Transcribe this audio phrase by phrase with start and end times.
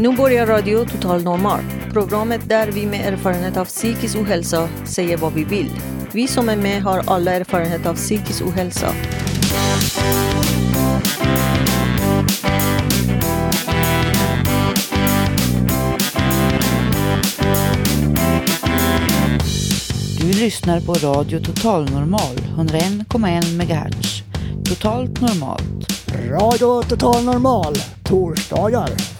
[0.00, 1.60] Nu börjar Radio Total Normal.
[1.92, 5.70] Programmet där vi med erfarenhet av psykisk ohälsa säger vad vi vill.
[6.12, 8.92] Vi som är med har alla erfarenhet av psykisk ohälsa.
[20.20, 24.22] Du lyssnar på Radio Total Normal 101,1 MHz.
[24.64, 25.92] Totalt normalt.
[26.30, 29.19] Radio Total Normal, torsdagar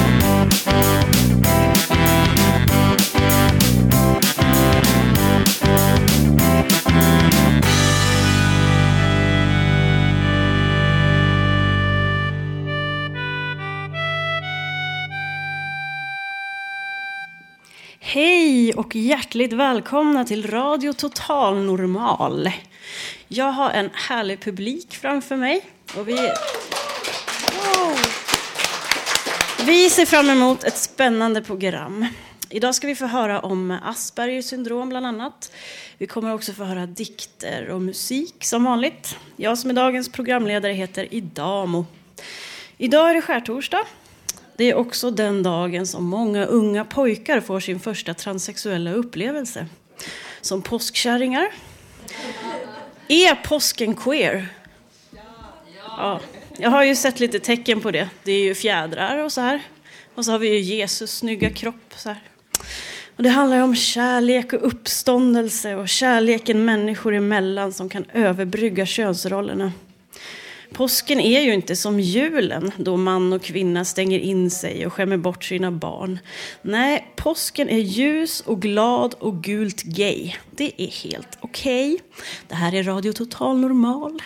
[18.81, 22.51] Och hjärtligt välkomna till Radio Total Normal.
[23.27, 25.65] Jag har en härlig publik framför mig.
[25.97, 26.15] Och vi...
[26.15, 27.97] Wow.
[29.65, 32.05] vi ser fram emot ett spännande program.
[32.49, 35.51] Idag ska vi få höra om Aspergers syndrom bland annat.
[35.97, 39.17] Vi kommer också få höra dikter och musik som vanligt.
[39.35, 41.85] Jag som är dagens programledare heter Idamo.
[42.77, 43.85] Idag är det skärtorsdag
[44.57, 49.67] det är också den dagen som många unga pojkar får sin första transsexuella upplevelse.
[50.41, 51.51] Som påskkärringar.
[53.07, 54.47] Är påsken queer?
[55.97, 56.19] Ja,
[56.57, 58.09] jag har ju sett lite tecken på det.
[58.23, 59.61] Det är ju fjädrar och så här.
[60.15, 62.21] Och så har vi ju Jesus snygga kropp så här.
[63.15, 69.71] Och det handlar om kärlek och uppståndelse och kärleken människor emellan som kan överbrygga könsrollerna.
[70.73, 75.17] Påsken är ju inte som julen då man och kvinna stänger in sig och skämmer
[75.17, 76.19] bort sina barn.
[76.61, 80.33] Nej, påsken är ljus och glad och gult gay.
[80.51, 81.93] Det är helt okej.
[81.93, 82.05] Okay.
[82.47, 84.21] Det här är Radio Total Normal.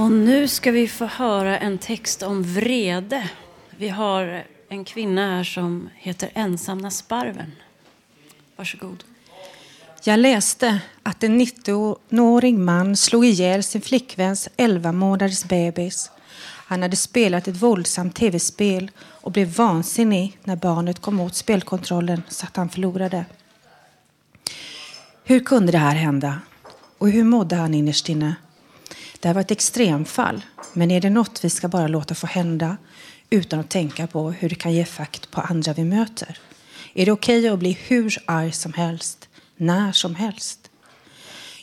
[0.00, 3.30] Och nu ska vi få höra en text om vrede.
[3.70, 7.52] Vi har en kvinna här som heter Ensamma sparven.
[8.56, 9.04] Varsågod.
[10.04, 16.10] Jag läste att en 19-årig man slog ihjäl sin flickväns 11 månaders bebis.
[16.42, 22.46] Han hade spelat ett våldsamt tv-spel och blev vansinnig när barnet kom åt spelkontrollen så
[22.46, 23.24] att han förlorade.
[25.24, 26.40] Hur kunde det här hända?
[26.98, 28.34] Och hur mådde han innerst inne?
[29.20, 30.42] Det här var ett extremfall,
[30.72, 32.76] men är det något vi ska bara låta få hända
[33.30, 36.38] utan att tänka på hur det kan ge effekt på andra vi möter?
[36.94, 40.70] Är det okej okay att bli hur arg som helst, när som helst?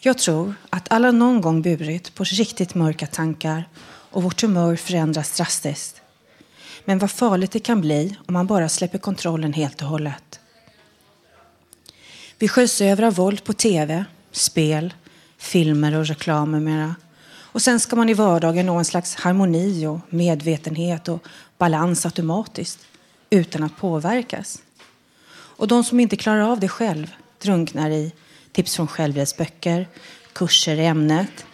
[0.02, 3.70] Jag tror att alla någon gång burit på riktigt mörka tankar
[4.12, 6.02] och vårt humör förändras drastiskt.
[6.86, 10.40] Men vad farligt det kan bli om man bara släpper kontrollen helt och hållet.
[12.40, 14.94] Vi sköljs över av våld på tv, spel,
[15.38, 16.96] filmer och reklam med mera.
[17.58, 22.80] Och sen ska man i vardagen nå en slags harmoni och medvetenhet och balans automatiskt
[23.30, 24.62] utan att påverkas.
[25.30, 28.14] Och de som inte klarar av det själv drunknar i
[28.52, 29.88] tips från självhjälpsböcker,
[30.34, 31.46] kurser i ämnet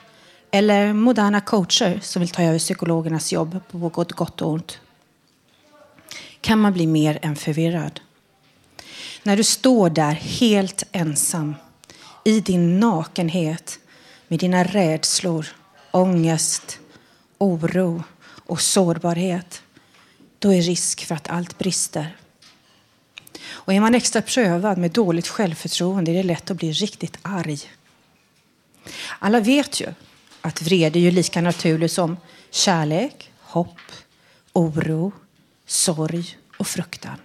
[0.52, 4.80] eller moderna coacher som vill ta över psykologernas jobb på gott och ont.
[6.42, 8.00] Kan man bli mer än förvirrad?
[9.24, 11.56] När du står där helt ensam
[12.24, 13.80] i din nakenhet
[14.28, 15.48] med dina rädslor
[15.94, 16.80] ångest,
[17.38, 18.04] oro
[18.46, 19.64] och sårbarhet,
[20.40, 22.18] då är risk för att allt brister.
[23.46, 27.60] Och är man extra prövad med dåligt självförtroende är det lätt att bli riktigt arg.
[29.20, 29.88] Alla vet ju
[30.42, 32.18] att vrede är lika naturlig som
[32.52, 33.92] kärlek, hopp,
[34.54, 35.12] oro,
[35.68, 37.18] sorg och fruktan.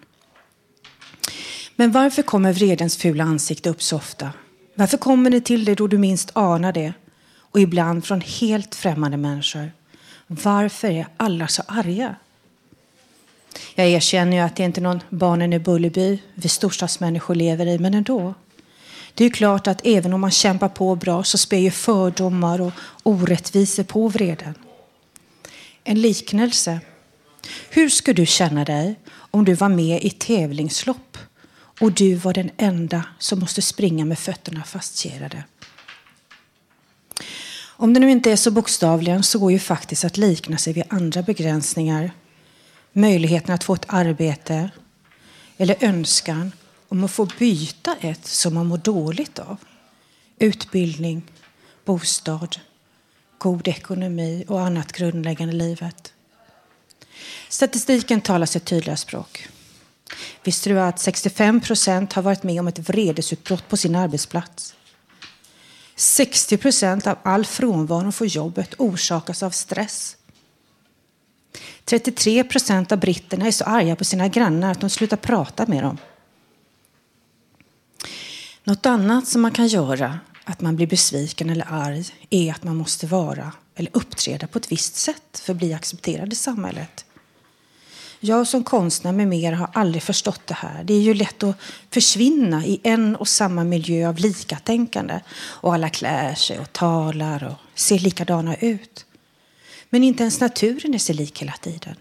[1.77, 4.33] Men varför kommer vredens fula ansikte upp så ofta?
[4.75, 6.93] Varför kommer det till dig då du minst anar det?
[7.51, 9.73] Och ibland från helt främmande människor.
[10.27, 12.17] Varför är alla så arga?
[13.75, 17.79] Jag erkänner ju att det inte är någon barnen i Bullerby vi storstadsmänniskor lever i,
[17.79, 18.35] men ändå.
[19.15, 22.73] Det är klart att även om man kämpar på bra så spär ju fördomar och
[23.03, 24.55] orättvisor på vreden.
[25.85, 26.81] En liknelse.
[27.71, 31.19] Hur skulle du känna dig om du var med i tävlingslopp
[31.81, 35.45] och du var den enda som måste springa med fötterna fastkedjade?
[37.81, 40.85] Om det nu inte är så bokstavligen så går ju faktiskt att likna sig vid
[40.89, 42.11] andra begränsningar.
[42.93, 44.71] möjligheten att få ett arbete
[45.57, 46.53] eller önskan
[46.89, 49.57] om att få byta ett som man mår dåligt av.
[50.39, 51.23] Utbildning,
[51.85, 52.57] bostad,
[53.39, 56.13] god ekonomi och annat grundläggande i livet.
[57.49, 59.49] Statistiken talar sitt tydliga språk.
[60.45, 64.75] Visste du att 65 procent har varit med om ett vredesutbrott på sin arbetsplats?
[66.01, 70.17] 60 procent av all frånvaro från jobbet orsakas av stress.
[71.85, 75.83] 33 procent av britterna är så arga på sina grannar att de slutar prata med
[75.83, 75.99] dem.
[78.65, 82.77] Något annat som man kan göra, att man blir besviken eller arg, är att man
[82.77, 87.05] måste vara eller uppträda på ett visst sätt för att bli accepterad i samhället.
[88.21, 90.85] Jag som konstnär med mer har aldrig förstått det här.
[90.85, 91.57] Det är ju lätt att
[91.91, 95.21] försvinna i en och samma miljö av likatänkande.
[95.39, 99.07] Och alla klär sig och talar och ser likadana ut.
[99.91, 101.95] Men inte ens naturen är sig lik hela tiden.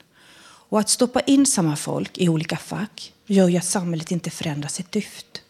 [0.69, 4.69] Och att stoppa in samma folk i olika fack gör ju att samhället inte förändrar
[4.69, 5.41] sitt dyft.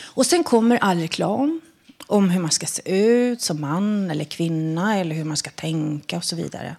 [0.00, 1.60] Och sen kommer all reklam
[2.06, 6.16] om hur man ska se ut som man eller kvinna eller hur man ska tänka
[6.16, 6.76] och så vidare.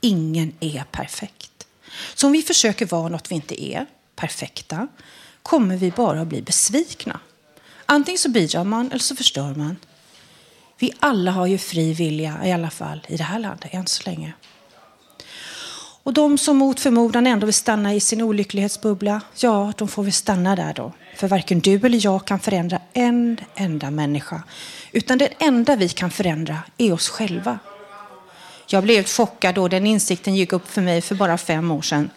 [0.00, 1.51] Ingen är perfekt.
[2.14, 3.86] Så om vi försöker vara något vi inte är,
[4.16, 4.88] perfekta,
[5.42, 7.20] kommer vi bara att bli besvikna.
[7.86, 9.76] Antingen så bidrar man eller så förstör man.
[10.78, 14.10] Vi alla har ju fri vilja, i alla fall i det här landet, än så
[14.10, 14.32] länge.
[16.04, 20.12] Och de som mot förmodan ändå vill stanna i sin olycklighetsbubbla, ja, de får väl
[20.12, 20.92] stanna där då.
[21.16, 24.42] För varken du eller jag kan förändra en enda människa.
[24.92, 27.58] Utan det enda vi kan förändra är oss själva.
[28.72, 32.10] Jag blev chockad då den insikten gick upp för mig för bara fem år sedan.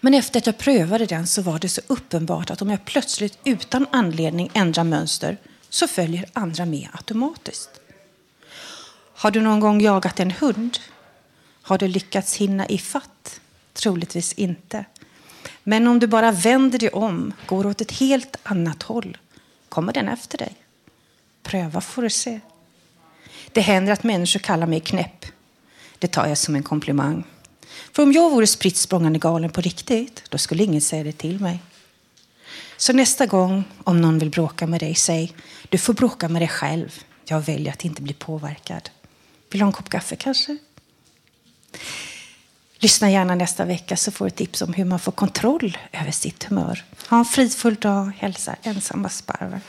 [0.00, 3.38] Men efter att jag prövade den så var det så uppenbart att om jag plötsligt
[3.44, 5.36] utan anledning ändrar mönster
[5.68, 7.70] så följer andra med automatiskt.
[9.14, 10.78] Har du någon gång jagat en hund?
[11.62, 13.40] Har du lyckats hinna i fatt?
[13.72, 14.84] Troligtvis inte.
[15.62, 19.16] Men om du bara vänder dig om, går åt ett helt annat håll,
[19.68, 20.54] kommer den efter dig.
[21.42, 22.40] Pröva får du se.
[23.52, 25.26] Det händer att människor kallar mig knäpp.
[25.98, 27.24] Det tar jag som en komplimang.
[27.92, 31.40] För om jag vore spritt språngande galen på riktigt, då skulle ingen säga det till
[31.40, 31.62] mig.
[32.76, 35.32] Så nästa gång om någon vill bråka med dig, säg
[35.68, 37.02] du får bråka med dig själv.
[37.24, 38.90] Jag väljer att inte bli påverkad.
[39.50, 40.56] Vill du ha en kopp kaffe kanske?
[42.78, 46.44] Lyssna gärna nästa vecka så får du tips om hur man får kontroll över sitt
[46.44, 46.84] humör.
[47.08, 48.12] Ha en fridfull dag.
[48.18, 49.60] Hälsa ensamma sparvar.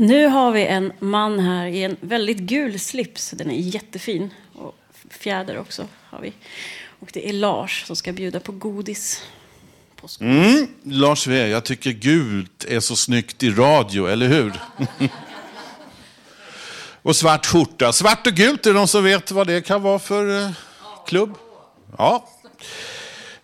[0.00, 3.30] Nu har vi en man här i en väldigt gul slips.
[3.30, 4.30] Den är jättefin.
[4.54, 4.74] Och
[5.10, 6.32] fjäder också har vi.
[7.00, 9.22] Och det är Lars som ska bjuda på godis.
[10.20, 14.60] Mm, Lars V, jag tycker gult är så snyggt i radio, eller hur?
[17.02, 17.92] och svart skjorta.
[17.92, 20.50] Svart och gult, är det någon som vet vad det kan vara för eh,
[21.06, 21.34] klubb?
[21.98, 22.28] Ja.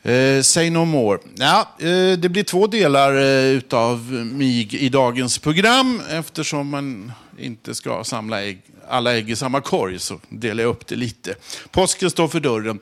[0.04, 1.18] Eh, say no more.
[1.34, 6.02] Ja, eh, det blir två delar eh, utav mig i dagens program.
[6.10, 10.86] Eftersom man inte ska samla ägg, alla ägg i samma korg så delar jag upp
[10.86, 11.34] det lite.
[11.70, 12.78] Påsken står för dörren.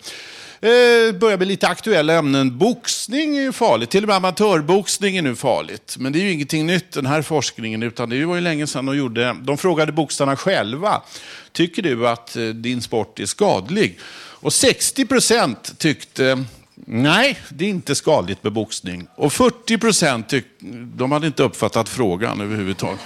[0.61, 2.59] Eh, börjar med lite aktuella ämnen.
[2.59, 3.91] Boxning är ju farligt.
[3.91, 5.97] Till och med amatörboxning är nu farligt.
[5.99, 7.83] Men det är ju ingenting nytt den här forskningen.
[7.83, 9.37] Utan det var ju länge sedan de gjorde.
[9.43, 11.03] De frågade boxarna själva.
[11.53, 13.99] Tycker du att eh, din sport är skadlig?
[14.15, 16.45] Och 60 procent tyckte
[16.87, 19.07] Nej, det är inte skadligt med boxning.
[19.15, 20.33] Och 40 procent
[20.97, 23.01] de hade inte uppfattat frågan överhuvudtaget.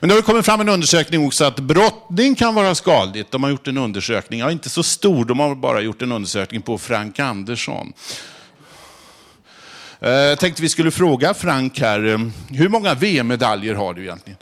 [0.00, 3.30] Men det har kommit fram en undersökning också att brottning kan vara skadligt.
[3.30, 6.62] De har gjort en undersökning, ja, inte så stor, de har bara gjort en undersökning
[6.62, 7.92] på Frank Andersson.
[10.00, 12.18] Eh, jag tänkte vi skulle fråga Frank här, eh,
[12.50, 14.38] hur många VM-medaljer har du egentligen?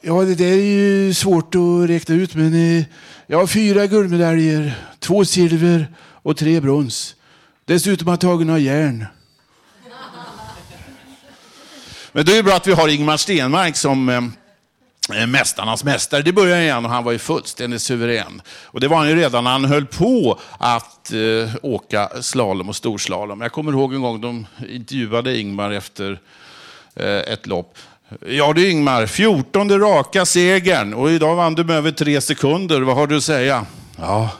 [0.00, 2.84] Ja, det där är ju svårt att räkna ut, men eh,
[3.26, 5.88] jag har fyra guldmedaljer, två silver
[6.22, 7.16] och tre brons.
[7.64, 9.06] Dessutom har jag tagit några järn.
[12.12, 16.22] Men det är bra att vi har Ingmar Stenmark som eh, eh mästarnas mästare.
[16.22, 18.42] Det började igen och han var ju fullständigt suverän.
[18.64, 22.76] Och det var han ju redan när han höll på att eh, åka slalom och
[22.76, 23.40] storslalom.
[23.40, 26.20] Jag kommer ihåg en gång de intervjuade Ingmar efter
[26.94, 27.78] eh, ett lopp.
[28.26, 32.80] Ja du Ingmar, 14 raka segern och idag vann du med över tre sekunder.
[32.80, 33.66] Vad har du att säga?
[33.98, 34.30] Ja,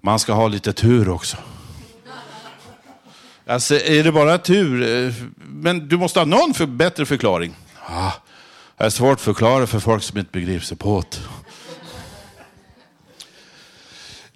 [0.00, 1.36] man ska ha lite tur också.
[3.46, 5.14] Alltså, är det bara tur?
[5.46, 7.54] Men du måste ha någon för bättre förklaring.
[7.88, 8.12] Ja,
[8.78, 11.18] Det är svårt att förklara för folk som inte begriper sig på det.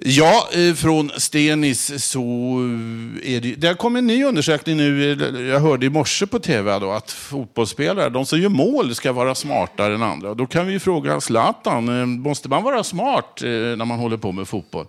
[0.02, 3.54] Ja, eh, från Stenis så eh, är det...
[3.54, 5.12] Det har kommit en ny undersökning nu.
[5.12, 9.12] Eh, jag hörde i morse på tv då, att fotbollsspelare, de som gör mål, ska
[9.12, 10.34] vara smartare än andra.
[10.34, 14.48] Då kan vi ju fråga Zlatan, måste man vara smart när man håller på med
[14.48, 14.86] fotboll?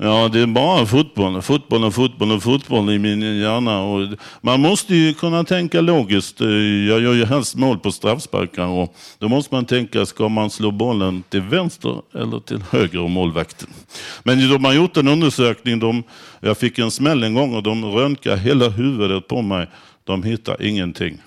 [0.00, 1.42] Ja, det är bara fotboll.
[1.42, 3.82] Fotboll och fotboll och fotboll i min hjärna.
[3.82, 4.08] Och
[4.40, 6.40] man måste ju kunna tänka logiskt.
[6.40, 8.66] Jag gör ju helst mål på straffsparkar.
[8.66, 13.12] Och då måste man tänka, ska man slå bollen till vänster eller till höger om
[13.12, 13.68] målvakten?
[14.22, 15.78] Men de har gjort en undersökning.
[15.78, 16.02] De,
[16.40, 19.66] jag fick en smäll en gång och de röntgade hela huvudet på mig.
[20.04, 21.18] De hittar ingenting.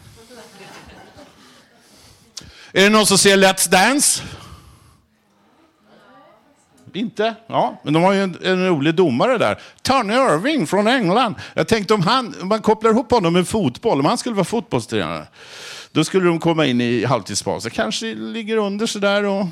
[2.73, 4.23] Är det någon som ser Let's Dance?
[6.93, 7.35] Inte?
[7.47, 9.59] Ja, men de har ju en, en rolig domare där.
[9.81, 11.35] Tony Irving från England.
[11.53, 14.45] Jag tänkte om han, om man kopplar ihop honom med fotboll, om han skulle vara
[14.45, 15.27] fotbollstränare,
[15.91, 17.71] då skulle de komma in i halvtidspausen.
[17.71, 19.45] Kanske ligger under sådär och...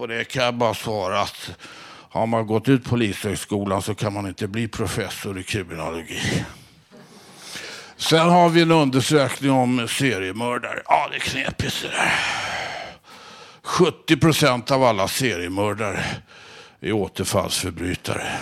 [0.00, 1.50] På det kan jag bara svara att
[2.10, 6.44] har man gått ut polishögskolan så kan man inte bli professor i kriminologi.
[7.96, 10.82] Sen har vi en undersökning om seriemördare.
[10.86, 12.20] Ja, det är knepigt det där.
[13.62, 16.04] 70 procent av alla seriemördare
[16.80, 18.38] är återfallsförbrytare.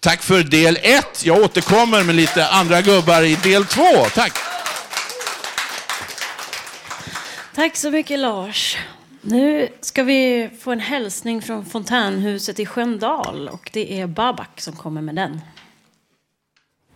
[0.00, 1.24] Tack för del ett.
[1.24, 4.04] Jag återkommer med lite andra gubbar i del två.
[4.14, 4.32] Tack.
[7.58, 8.78] Tack så mycket Lars.
[9.20, 14.76] Nu ska vi få en hälsning från fontänhuset i Sköndal och det är Babak som
[14.76, 15.40] kommer med den.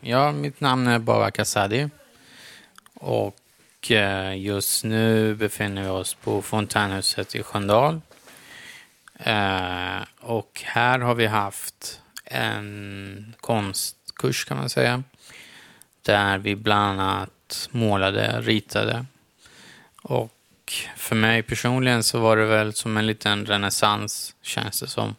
[0.01, 1.89] Ja, mitt namn är Babak Asadi.
[2.95, 8.01] Och eh, just nu befinner vi oss på fontänhuset i Sköndal.
[9.19, 15.03] Eh, och här har vi haft en konstkurs kan man säga.
[16.03, 19.07] Där vi bland annat målade, ritade.
[20.03, 20.39] Och
[20.97, 25.15] för mig personligen så var det väl som en liten renässans känns det som.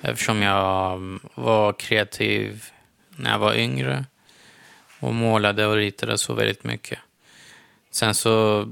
[0.00, 0.98] Eftersom jag
[1.34, 2.64] var kreativ
[3.10, 4.04] när jag var yngre
[5.00, 6.98] och målade och ritade så väldigt mycket.
[7.90, 8.66] Sen så,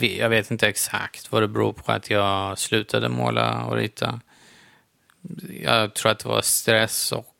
[0.00, 4.20] jag vet inte exakt vad det beror på att jag slutade måla och rita.
[5.62, 7.34] Jag tror att det var stress och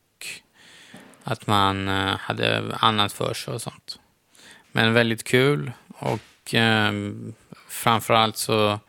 [1.24, 3.98] att man eh, hade annat för sig och sånt.
[4.72, 6.92] Men väldigt kul och eh,
[7.74, 8.80] framförallt så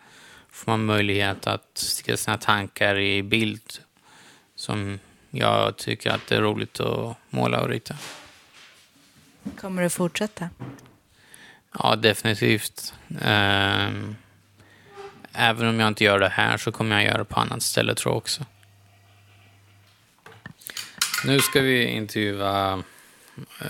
[0.50, 3.80] får man möjlighet att skriva sina tankar i bild
[4.56, 5.00] som
[5.30, 7.96] jag tycker att det är roligt att måla och rita.
[9.58, 10.50] Kommer du fortsätta?
[11.80, 12.94] Ja, definitivt.
[13.22, 14.15] Ehm,
[15.34, 17.96] även om jag inte gör det här så kommer jag göra det på annat ställe
[17.96, 18.46] tror jag också.
[21.25, 22.84] Nu ska vi intervjua
[23.62, 23.68] eh,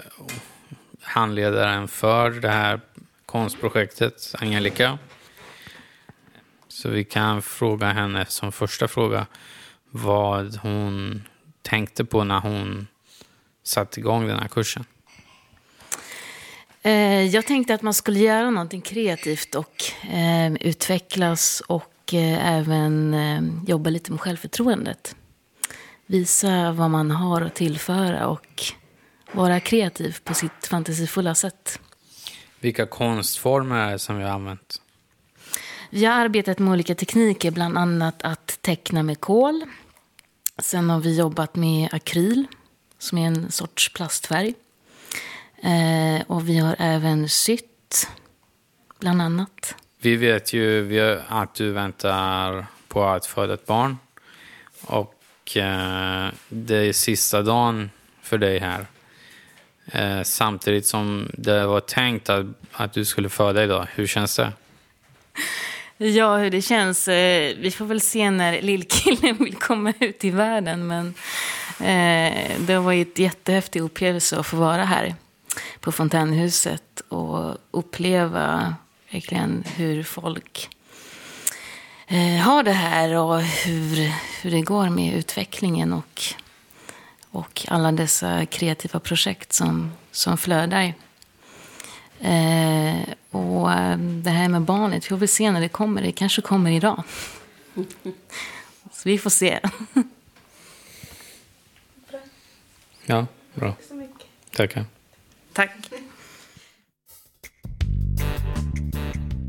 [1.02, 2.80] handledaren för det här
[3.36, 4.98] konstprojektet, Angelica.
[6.68, 9.26] Så vi kan fråga henne som första fråga
[9.90, 11.22] vad hon
[11.62, 12.88] tänkte på när hon
[13.64, 14.86] satte igång den här kursen.
[16.82, 23.14] Eh, jag tänkte att man skulle göra någonting kreativt och eh, utvecklas och eh, även
[23.14, 25.16] eh, jobba lite med självförtroendet.
[26.06, 28.64] Visa vad man har att tillföra och
[29.32, 31.80] vara kreativ på sitt fantasifulla sätt.
[32.66, 34.82] Vilka konstformer är det som vi har använt?
[35.90, 39.66] Vi har arbetat med olika tekniker, bland annat att teckna med kol,
[40.58, 42.48] Sen har vi jobbat med akryl,
[42.98, 44.54] som är en sorts plastfärg.
[45.62, 48.10] Eh, och vi har även sytt,
[49.00, 49.76] bland annat.
[50.02, 53.98] Vi vet ju att du väntar på att föda ett barn.
[54.82, 57.90] Och eh, det är sista dagen
[58.22, 58.88] för dig här.
[59.92, 63.88] Eh, samtidigt som det var tänkt att, att du skulle föda idag.
[63.96, 64.54] Hur känns det?
[65.98, 67.08] Ja, hur det känns.
[67.08, 70.88] eh, Vi får väl se när lillkillen vill komma ut i världen.
[70.88, 71.08] Men
[71.80, 75.16] eh, det har varit jättehäftig upplevelse att få vara här
[75.80, 78.76] på fontänhuset och uppleva
[79.12, 80.70] verkligen hur folk
[82.08, 84.12] eh, har det här och hur,
[84.42, 86.22] hur det går med utvecklingen och,
[87.36, 90.94] och alla dessa kreativa projekt som, som flödar.
[92.20, 92.96] Eh,
[93.32, 96.02] och eh, det här med barnet, vi får väl se när det kommer.
[96.02, 97.04] Det kanske kommer idag.
[98.92, 99.60] Så vi får se.
[103.08, 103.76] Ja, bra.
[104.56, 104.86] Tackar.
[105.54, 105.72] Tack.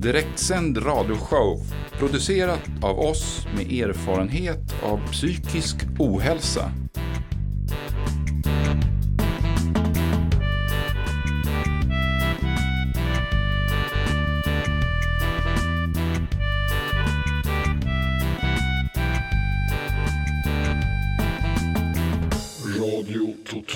[0.01, 1.67] Direktsänd radioshow
[1.99, 6.73] producerat av oss med erfarenhet av psykisk ohälsa.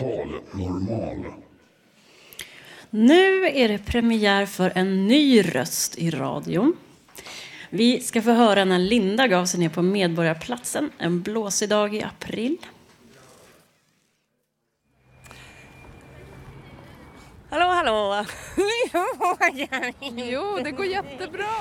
[0.00, 1.24] Total Normal.
[2.90, 6.76] Nu är det premiär för en ny röst i radion.
[7.70, 12.02] Vi ska få höra när Linda gav sig ner på Medborgarplatsen en blåsig dag i
[12.02, 12.56] april.
[17.50, 18.24] Hallå, hallå!
[20.30, 21.54] jo, det går jättebra.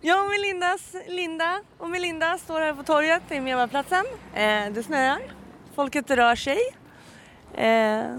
[0.00, 4.04] Jag och Melindas, Linda och Melinda står här på torget i Medborgarplatsen.
[4.34, 5.20] Eh, det snöar,
[5.74, 6.58] folket rör sig.
[7.54, 8.18] Eh,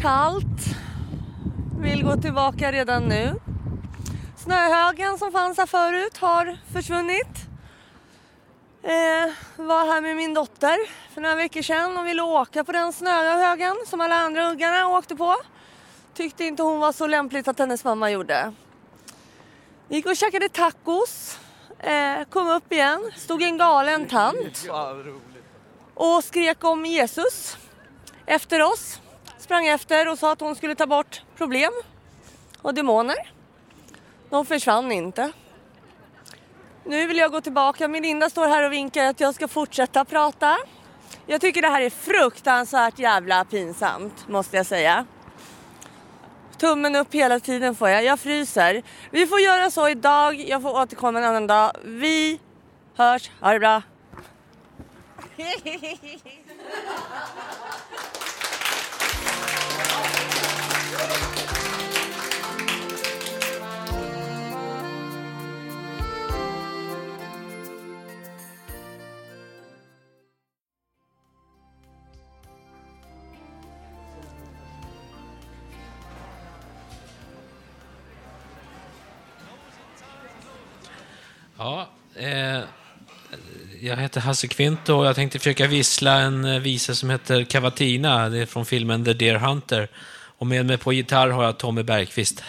[0.00, 0.76] kallt,
[1.80, 3.34] vill gå tillbaka redan nu.
[4.36, 7.50] Snöhögen som fanns här förut har försvunnit.
[8.82, 10.76] Eh, var här med min dotter
[11.14, 15.16] för några veckor sedan och ville åka på den snöhögen som alla andra uggarna åkte
[15.16, 15.36] på.
[16.14, 18.52] Tyckte inte hon var så lämpligt att hennes mamma gjorde.
[19.88, 21.38] Gick och käkade tacos,
[21.78, 24.66] eh, kom upp igen, stod en galen tant
[26.00, 27.56] och skrek om Jesus
[28.26, 29.00] efter oss.
[29.38, 31.72] Sprang efter och sa att hon skulle ta bort problem
[32.62, 33.32] och demoner.
[34.30, 35.32] De försvann inte.
[36.84, 37.88] Nu vill jag gå tillbaka.
[37.88, 40.56] Melinda står här och vinkar att jag ska fortsätta prata.
[41.26, 45.06] Jag tycker det här är fruktansvärt jävla pinsamt, måste jag säga.
[46.58, 48.04] Tummen upp hela tiden får jag.
[48.04, 48.82] Jag fryser.
[49.10, 50.34] Vi får göra så idag.
[50.48, 51.72] Jag får återkomma en annan dag.
[51.84, 52.40] Vi
[52.96, 53.30] hörs.
[53.40, 53.82] Ha det bra.
[81.60, 82.66] 好呃
[83.82, 88.28] jag heter Hasse Kvinto och jag tänkte försöka vissla en eh, visa som heter Cavatina.
[88.28, 89.88] Det är från filmen The Deer Hunter.
[90.38, 92.42] Och med mig på gitarr har jag Tommy Bergqvist.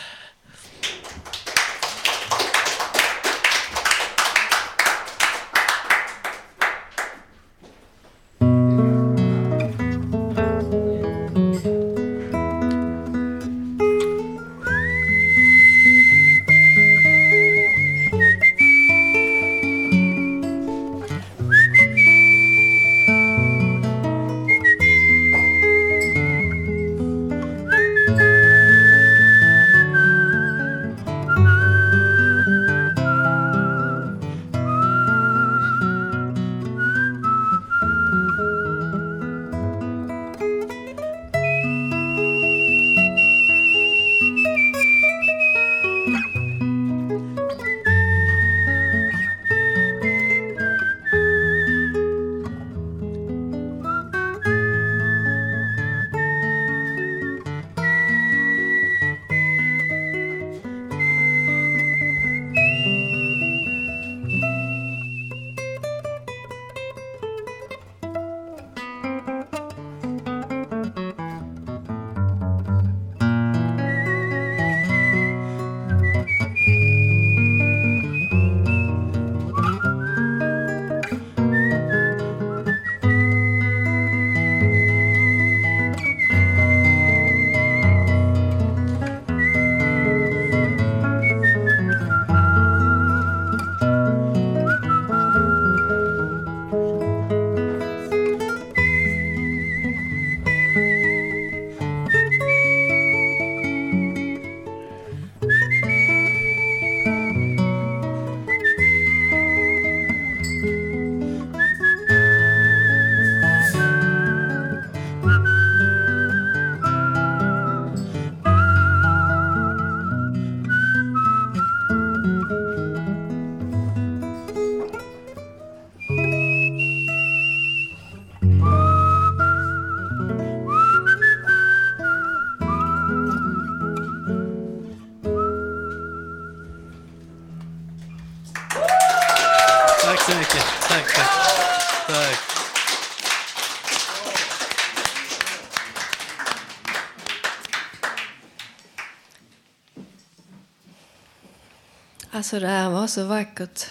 [152.41, 153.87] Alltså det här var så vackert.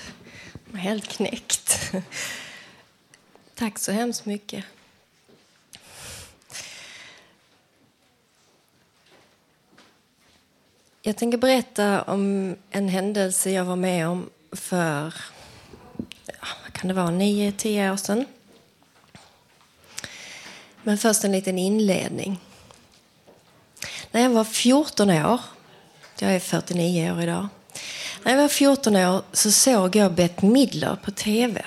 [0.52, 1.92] Jag var helt knäckt.
[3.54, 4.64] Tack så hemskt mycket.
[11.02, 15.14] Jag tänker berätta om en händelse jag var med om för,
[16.64, 18.24] vad kan det vara, nio, tio år sedan.
[20.82, 22.40] Men först en liten inledning.
[24.10, 25.40] När jag var 14 år,
[26.18, 27.48] jag är 49 år idag.
[28.22, 31.64] När jag var 14 år så såg jag Bette Midler på tv.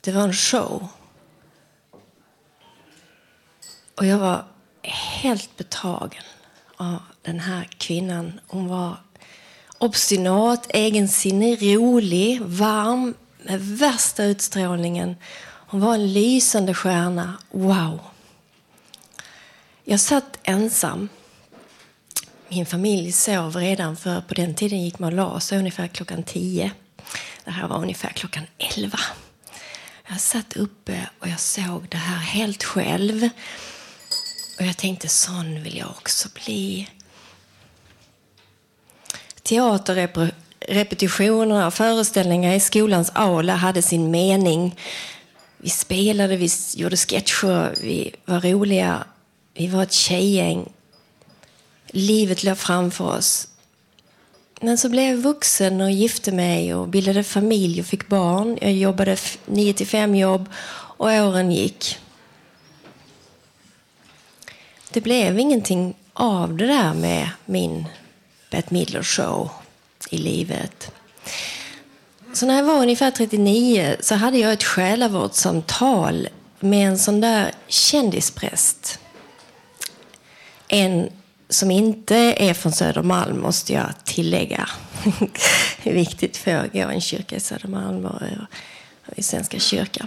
[0.00, 0.88] Det var en show.
[3.94, 4.44] Och jag var
[4.82, 6.22] helt betagen
[6.76, 8.40] av den här kvinnan.
[8.46, 8.96] Hon var
[9.78, 15.16] obstinat, egensinnig, rolig, varm, med värsta utstrålningen.
[15.68, 17.38] Hon var en lysande stjärna.
[17.50, 18.00] Wow!
[19.84, 21.08] Jag satt ensam.
[22.48, 26.22] Min familj sov redan, för på den tiden gick man och la sig ungefär klockan
[26.22, 26.70] tio.
[27.44, 28.98] Det här var ungefär klockan elva.
[30.08, 33.28] Jag satt uppe och jag såg det här helt själv.
[34.58, 36.88] Och jag tänkte, sån vill jag också bli.
[39.42, 44.78] Teaterrepetitioner och föreställningar i skolans aula hade sin mening.
[45.58, 49.04] Vi spelade, vi gjorde sketcher, vi var roliga.
[49.54, 50.72] Vi var ett tjejgäng.
[51.86, 53.48] Livet låg framför oss.
[54.60, 58.58] Men så blev jag vuxen och gifte mig och bildade familj och fick barn.
[58.60, 60.48] Jag jobbade 9 till 5 jobb
[60.96, 61.98] och åren gick.
[64.90, 67.84] Det blev ingenting av det där med min
[68.50, 69.50] Bette Midler show
[70.10, 70.92] i livet.
[72.32, 76.28] Så när jag var ungefär 39 så hade jag ett själavårdssamtal
[76.60, 78.98] med en sån där kändispräst.
[80.68, 81.10] En
[81.48, 84.68] som inte är från Södermalm, måste jag tillägga.
[85.82, 88.22] det är viktigt, för jag går i en kyrka i Södermalm och
[89.16, 90.06] i Svenska kyrkan.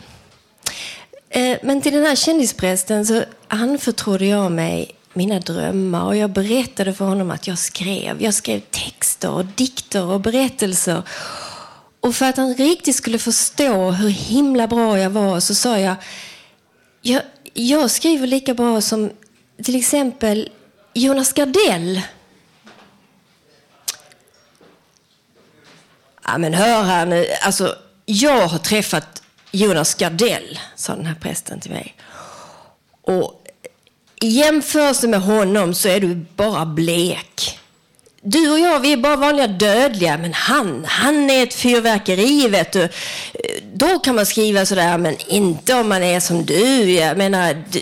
[1.29, 6.93] Eh, men till den här kändisprästen så anförtrodde jag mig mina drömmar och jag berättade
[6.93, 8.21] för honom att jag skrev.
[8.21, 11.03] Jag skrev texter och dikter och berättelser.
[11.99, 15.95] Och för att han riktigt skulle förstå hur himla bra jag var så sa jag,
[17.01, 17.21] jag,
[17.53, 19.09] jag skriver lika bra som
[19.63, 20.49] till exempel
[20.99, 22.01] Jonas Gardell.
[26.25, 31.59] Ja, men hör här nu, alltså jag har träffat Jonas Gardell, sa den här prästen
[31.59, 31.95] till mig.
[33.01, 33.43] Och
[34.21, 37.59] i jämförelse med honom så är du bara blek.
[38.21, 42.71] Du och jag, vi är bara vanliga dödliga, men han, han är ett fyrverkeri, vet
[42.71, 42.89] du.
[43.79, 46.91] Då kan man skriva sådär, men inte om man är som du.
[46.91, 47.81] Jag menar, du,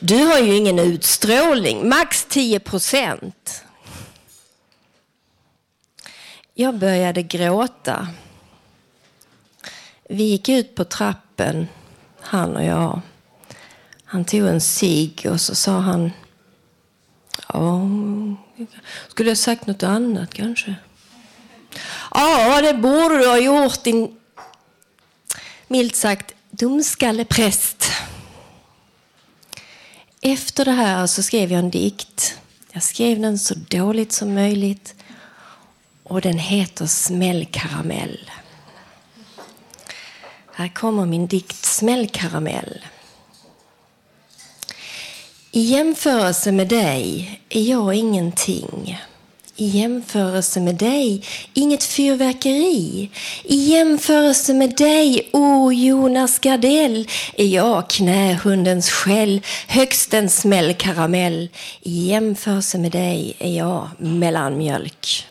[0.00, 3.64] du har ju ingen utstrålning, max 10 procent.
[6.54, 8.08] Jag började gråta.
[10.08, 11.68] Vi gick ut på trappen,
[12.20, 13.00] han och jag.
[14.04, 16.12] Han tog en cigg och så sa han...
[17.52, 17.88] Ja,
[19.08, 20.74] skulle jag sagt något annat kanske?
[22.14, 24.20] Ja, det borde du ha gjort din...
[25.68, 27.92] Milt sagt, dumskallepräst.
[30.20, 32.38] Efter det här så skrev jag en dikt.
[32.72, 34.94] Jag skrev den så dåligt som möjligt.
[36.02, 38.30] Och den heter Smällkaramell.
[40.52, 42.84] Här kommer min dikt Smällkaramell.
[45.50, 48.98] I jämförelse med dig är jag ingenting.
[49.58, 51.22] I jämförelse med dig,
[51.54, 53.10] inget fyrverkeri.
[53.44, 61.48] I jämförelse med dig, o oh Jonas Gardell, är jag knähundens skäll, högst en smällkaramell.
[61.82, 65.26] I jämförelse med dig är jag mellanmjölk.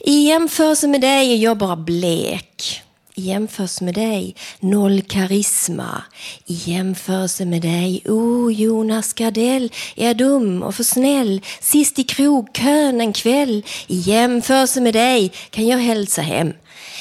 [0.00, 2.82] I jämförelse med dig är jag bara blek.
[3.18, 6.02] I jämförelse med dig, noll karisma.
[6.46, 11.40] I jämförelse med dig, o oh, Jonas Gardell, är jag dum och för snäll.
[11.60, 13.64] Sist i krogkön en kväll.
[13.86, 16.52] I jämförelse med dig kan jag hälsa hem.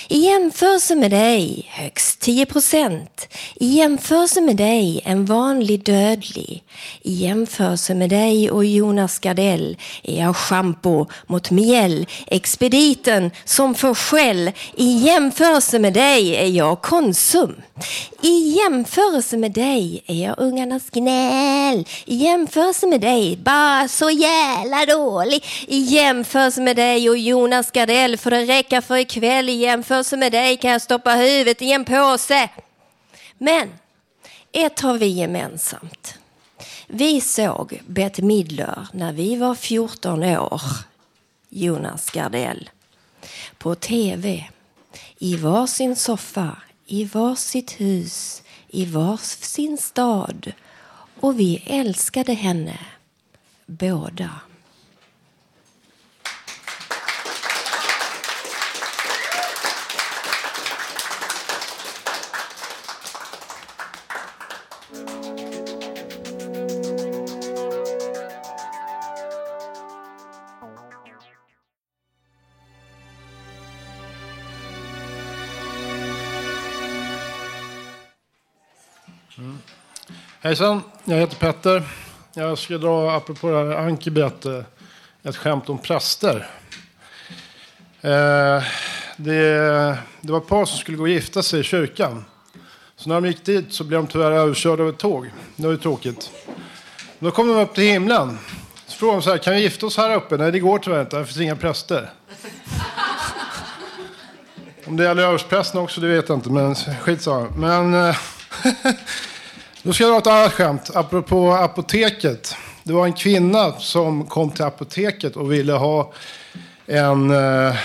[0.10, 3.28] I jämförelse med dig, högst 10 procent.
[3.56, 6.64] I jämförelse med dig, en vanlig dödlig.
[7.02, 12.08] I jämförelse med dig och Jonas Gardell är jag schampo mot mjäll.
[12.28, 14.52] Expediten som får skäll.
[14.76, 17.56] I jämförelse med dig är jag Konsum.
[18.22, 21.88] I jämförelse med dig är jag ungarnas gnäll.
[22.06, 25.44] I jämförelse med dig, bara så jävla dålig.
[25.68, 29.50] I jämförelse med dig och Jonas Gardell får det räcka för ikväll.
[29.50, 32.50] I jämförelse jämförelse med dig kan jag stoppa huvudet i en påse.
[33.38, 33.70] Men
[34.52, 36.20] ett har vi gemensamt.
[36.88, 40.62] Vi såg Bette Midler när vi var 14 år,
[41.50, 42.70] Jonas Gardell,
[43.58, 44.50] på tv
[45.18, 50.52] i varsin soffa, i varsitt hus, i varsin stad.
[51.20, 52.80] Och vi älskade henne,
[53.66, 54.30] båda.
[80.48, 81.84] Hejsan, jag heter Petter.
[82.34, 84.66] Jag ska dra, apropå det här Anki berättade,
[85.24, 86.50] ett skämt om präster.
[88.02, 88.64] Eh,
[89.18, 92.26] det, det var ett par som skulle gå och gifta sig i kyrkan.
[92.96, 95.32] Så när de gick dit så blev de tyvärr överkörda av ett tåg.
[95.56, 96.32] Det var ju tråkigt.
[97.20, 98.38] Då kom de upp till himlen.
[98.86, 100.38] Så frågade de så här, kan vi gifta oss här uppe?
[100.38, 102.10] Nej, det går tyvärr inte, det finns inga präster.
[104.86, 107.50] Om det gäller överstprästen också, det vet jag inte, men skitsamma.
[107.58, 107.94] Men...
[107.94, 108.16] Eh,
[109.88, 112.56] Då ska jag dra ett annat skämt, apropå apoteket.
[112.84, 116.14] Det var en kvinna som kom till apoteket och ville ha
[116.86, 117.76] en, eh,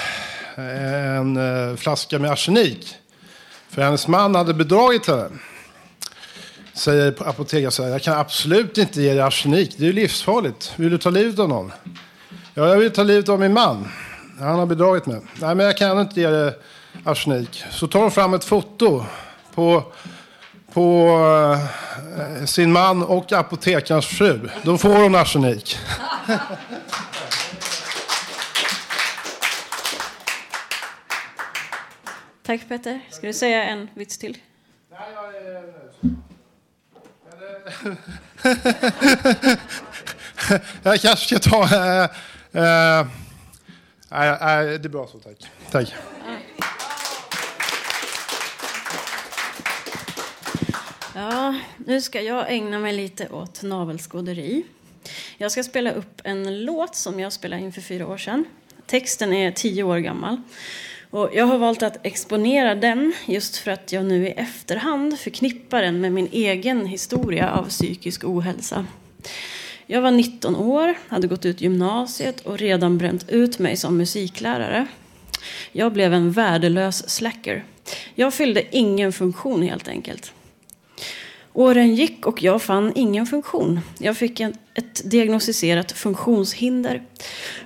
[0.56, 2.94] en eh, flaska med arsenik.
[3.68, 5.28] För hennes man hade bedragit henne.
[6.74, 10.72] Säger apotekaren så här, jag kan absolut inte ge dig arsenik, det är ju livsfarligt.
[10.76, 11.72] Vill du ta livet av någon?
[12.54, 13.88] Ja, jag vill ta livet av min man.
[14.38, 15.20] Han har bedragit mig.
[15.34, 16.54] Nej, men jag kan inte ge dig
[17.04, 17.64] arsenik.
[17.70, 19.04] Så tar hon fram ett foto
[19.54, 19.92] på
[20.72, 21.08] på
[22.18, 24.48] eh, sin man och apotekarens fru.
[24.62, 25.78] Då får hon arsenik.
[32.42, 33.00] Tack Petter.
[33.10, 34.38] Ska du säga en vits till?
[40.82, 41.62] jag kanske ska ta...
[41.62, 42.02] Eh,
[42.62, 43.06] eh,
[44.08, 45.50] nej, det är bra så, tack.
[45.70, 45.94] Tack.
[51.14, 54.64] Ja, nu ska jag ägna mig lite åt navelskåderi.
[55.38, 58.44] Jag ska spela upp en låt som jag spelade in för fyra år sedan.
[58.86, 60.42] Texten är tio år gammal.
[61.10, 65.82] Och jag har valt att exponera den just för att jag nu i efterhand förknippar
[65.82, 68.86] den med min egen historia av psykisk ohälsa.
[69.86, 74.86] Jag var 19 år, hade gått ut gymnasiet och redan bränt ut mig som musiklärare.
[75.72, 77.64] Jag blev en värdelös slacker.
[78.14, 80.32] Jag fyllde ingen funktion helt enkelt.
[81.54, 83.80] Åren gick och jag fann ingen funktion.
[83.98, 87.02] Jag fick en, ett diagnostiserat funktionshinder.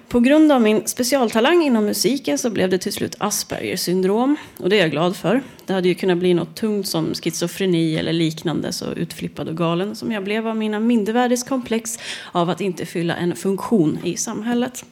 [0.09, 4.37] På grund av min specialtalang inom musiken så blev det till slut Aspergers syndrom.
[4.59, 5.43] Och det är jag glad för.
[5.67, 9.97] Det hade ju kunnat bli något tungt som schizofreni eller liknande, så utflippad och galen
[9.97, 11.99] som jag blev av mina mindervärdeskomplex
[12.33, 14.85] av att inte fylla en funktion i samhället.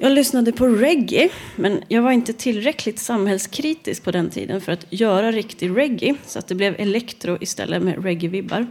[0.00, 4.86] Jag lyssnade på reggae, men jag var inte tillräckligt samhällskritisk på den tiden för att
[4.90, 8.66] göra riktig reggae, så att det blev elektro istället med reggae-vibbar.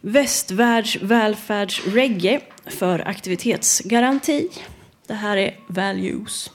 [0.00, 4.48] Västvärlds välfärdsreggae för aktivitetsgaranti.
[5.06, 6.50] Det här är Values.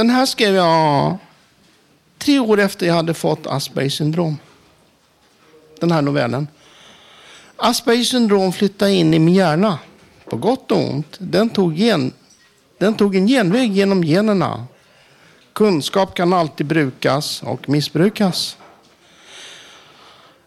[0.00, 1.16] Den här skrev jag
[2.18, 4.38] tre år efter jag hade fått Aspergers syndrom.
[5.80, 6.48] Den här novellen.
[7.56, 9.78] Aspergers syndrom flyttade in i min hjärna.
[10.30, 11.16] På gott och ont.
[11.18, 12.12] Den tog, gen,
[12.78, 14.66] den tog en genväg genom generna.
[15.52, 18.56] Kunskap kan alltid brukas och missbrukas.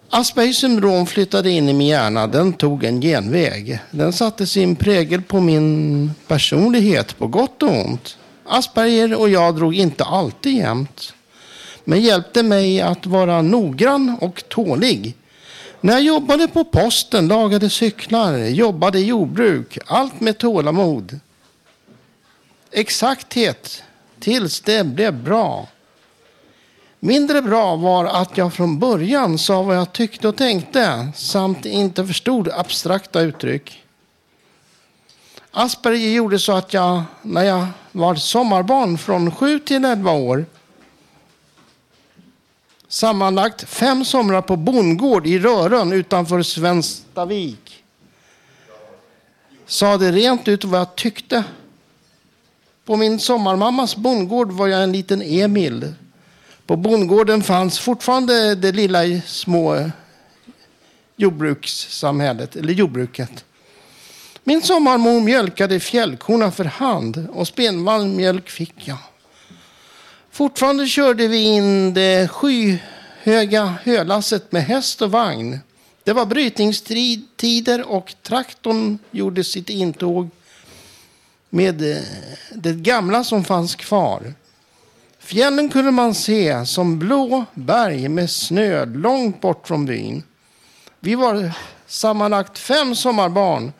[0.09, 2.27] Aspergers syndrom flyttade in i min hjärna.
[2.27, 3.79] Den tog en genväg.
[3.91, 8.17] Den satte sin prägel på min personlighet på gott och ont.
[8.45, 11.13] Asperger och jag drog inte alltid jämnt.
[11.83, 15.15] Men hjälpte mig att vara noggrann och tålig.
[15.81, 19.77] När jag jobbade på posten, lagade cyklar, jobbade i jordbruk.
[19.85, 21.19] Allt med tålamod.
[22.71, 23.83] Exakthet
[24.19, 25.67] tills det blev bra.
[26.99, 32.07] Mindre bra var att jag från början sa vad jag tyckte och tänkte samt inte
[32.07, 33.83] förstod abstrakta uttryck.
[35.51, 40.45] Asperger gjorde så att jag, när jag var sommarbarn från 7 till 11 år,
[42.87, 47.83] sammanlagt fem somrar på bondgård i Rörön utanför Svenstavik,
[49.65, 51.43] sa det rent ut vad jag tyckte.
[52.85, 55.93] På min sommarmammas bondgård var jag en liten Emil
[56.65, 59.89] på bondgården fanns fortfarande det lilla små
[61.15, 63.45] jordbrukssamhället, eller jordbruket.
[64.45, 68.97] Min sommarmor mjölkade fjällkorna för hand och spenvallmjölk fick jag.
[70.31, 75.59] Fortfarande körde vi in det skyhöga hölasset med häst och vagn.
[76.03, 80.29] Det var brytningstider och traktorn gjorde sitt intåg
[81.49, 82.03] med eh,
[82.53, 84.33] det gamla som fanns kvar.
[85.19, 90.23] Fjällen kunde man se som blå berg med snö långt bort från byn.
[90.99, 91.51] Vi var
[91.87, 93.71] sammanlagt fem sommarbarn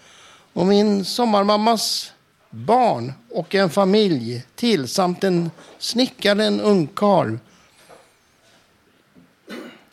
[0.54, 2.12] och min sommarmammas
[2.50, 7.38] barn och en familj till samt en snickare, en ungkarl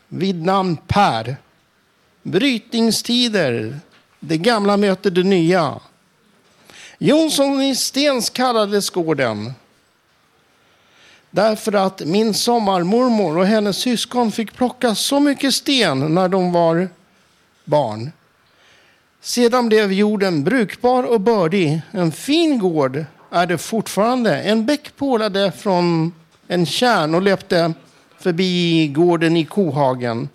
[0.08, 1.36] vid namn Per.
[2.22, 3.80] Brytningstider,
[4.20, 5.80] det gamla möter det nya.
[6.98, 9.52] Jonsson i Stens kallades gården.
[11.30, 16.88] Därför att min sommarmormor och hennes syskon fick plocka så mycket sten när de var
[17.64, 18.10] barn.
[19.20, 21.82] Sedan blev jorden brukbar och bördig.
[21.90, 24.40] En fin gård är det fortfarande.
[24.42, 26.12] En bäck pålade från
[26.48, 27.72] en kärn och löpte
[28.18, 30.28] förbi gården i kohagen.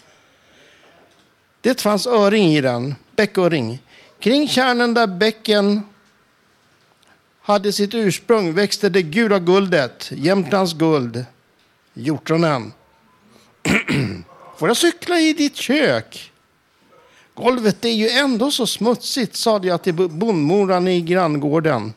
[1.61, 3.79] Det fanns öring i den, bäcköring.
[4.19, 5.81] Kring kärnen där bäcken
[7.41, 11.25] hade sitt ursprung växte det gula guldet, Jämtlands guld,
[11.93, 12.73] hjortronen.
[14.57, 16.31] Får jag cykla i ditt kök?
[17.35, 21.93] Golvet är ju ändå så smutsigt, sade jag till bondmoran i granngården.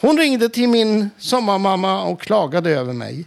[0.00, 3.26] Hon ringde till min sommarmamma och klagade över mig.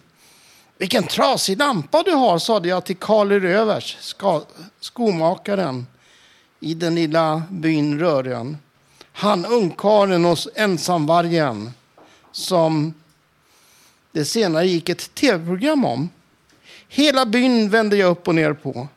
[0.78, 4.42] Vilken trasig lampa du har, sade jag till Karl Rövers, ska,
[4.80, 5.88] skomakaren
[6.60, 8.58] i den lilla byn Rörön.
[9.12, 11.72] Han ungkaren och ensamvargen
[12.32, 12.94] som
[14.12, 16.10] det senare gick ett tv-program om.
[16.88, 18.88] Hela byn vände jag upp och ner på.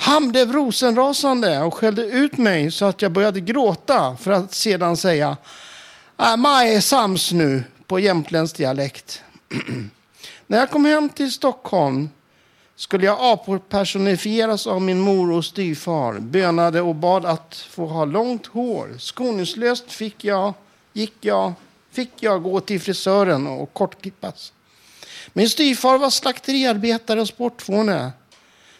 [0.00, 4.96] Han blev rosenrasande och skällde ut mig så att jag började gråta för att sedan
[4.96, 5.36] säga
[6.18, 9.22] äh, Maj är sams nu på jämtländsk dialekt.
[10.46, 12.08] När jag kom hem till Stockholm
[12.76, 18.46] skulle jag aporpersonifieras av min mor och styvfar, bönade och bad att få ha långt
[18.46, 18.96] hår.
[18.98, 20.54] Skoningslöst fick jag,
[20.92, 21.52] gick jag,
[21.90, 24.52] fick jag gå till frisören och kortklippas.
[25.32, 28.12] Min styvfar var slakteriarbetare och sportfåne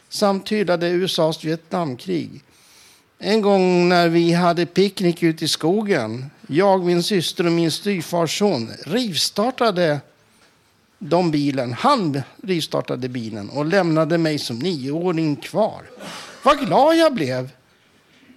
[0.09, 2.43] samt hyllade USAs Vietnamkrig.
[3.19, 8.39] En gång när vi hade picknick ute i skogen, jag, min syster och min styvfars
[8.39, 10.01] son, rivstartade
[10.99, 11.73] de bilen.
[11.73, 15.83] Han rivstartade bilen och lämnade mig som nioåring kvar.
[16.43, 17.51] Vad glad jag blev.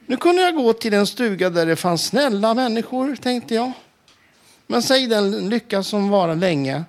[0.05, 3.71] Nu kunde jag gå till en stuga där det fanns snälla människor, tänkte jag.
[4.67, 6.83] Men säg den lycka som varar länge.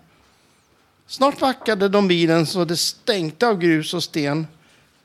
[1.07, 4.47] Snart backade de bilen så det stänkte av grus och sten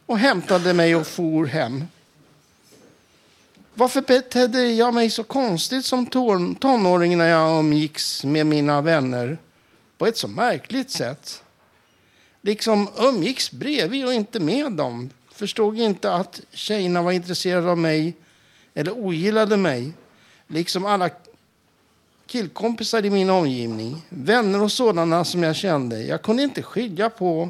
[0.08, 1.84] och hämtade mig och for hem.
[3.74, 6.06] Varför betedde jag mig så konstigt som
[6.56, 9.38] tonåring när jag umgicks med mina vänner?
[9.98, 11.44] på ett så märkligt sätt.
[12.42, 15.10] Liksom umgicks bredvid och inte med dem.
[15.32, 18.16] Förstod inte att tjejerna var intresserade av mig
[18.74, 19.94] eller ogillade mig.
[20.48, 21.10] Liksom alla
[22.26, 24.06] killkompisar i min omgivning.
[24.10, 26.04] Vänner och sådana som jag kände.
[26.04, 27.50] Jag kunde inte skilja på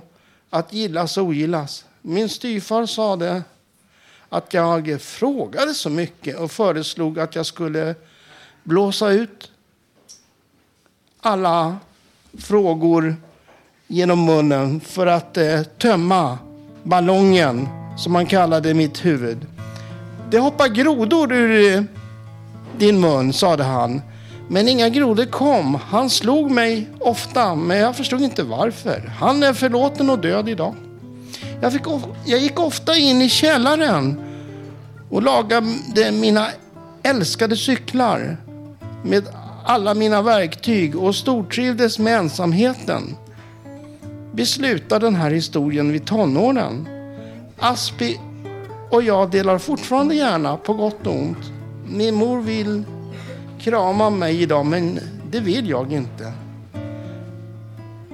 [0.49, 1.85] att gillas och ogillas.
[2.09, 3.43] Min styvfar sade
[4.29, 7.95] att jag frågade så mycket och föreslog att jag skulle
[8.63, 9.51] blåsa ut
[11.19, 11.77] alla
[12.37, 13.15] frågor
[13.87, 16.37] genom munnen för att eh, tömma
[16.83, 19.45] ballongen, som man kallade mitt huvud.
[20.29, 21.83] Det hoppar grodor ur eh,
[22.77, 24.01] din mun, sade han.
[24.49, 25.75] Men inga grodor kom.
[25.75, 29.11] Han slog mig ofta, men jag förstod inte varför.
[29.19, 30.75] Han är förlåten och död idag.
[31.61, 31.81] Jag, fick,
[32.25, 34.21] jag gick ofta in i källaren
[35.09, 36.47] och lagade mina
[37.03, 38.37] älskade cyklar
[39.03, 39.23] med
[39.65, 43.15] alla mina verktyg och stortrivdes med ensamheten.
[44.31, 46.87] Vi slutar den här historien vid tonåren.
[47.59, 48.19] Aspi
[48.89, 51.51] och jag delar fortfarande gärna på gott och ont.
[51.89, 52.83] Min mor vill
[53.59, 54.99] krama mig idag, men
[55.31, 56.33] det vill jag inte.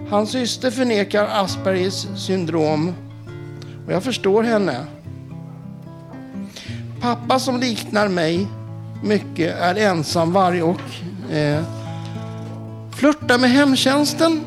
[0.10, 2.94] Hans syster förnekar Aspergers syndrom
[3.86, 4.78] och jag förstår henne.
[7.02, 8.48] Pappa som liknar mig
[9.04, 10.82] mycket är ensamvarg och
[11.32, 11.64] Eh,
[12.92, 14.42] flörtar med hemtjänsten.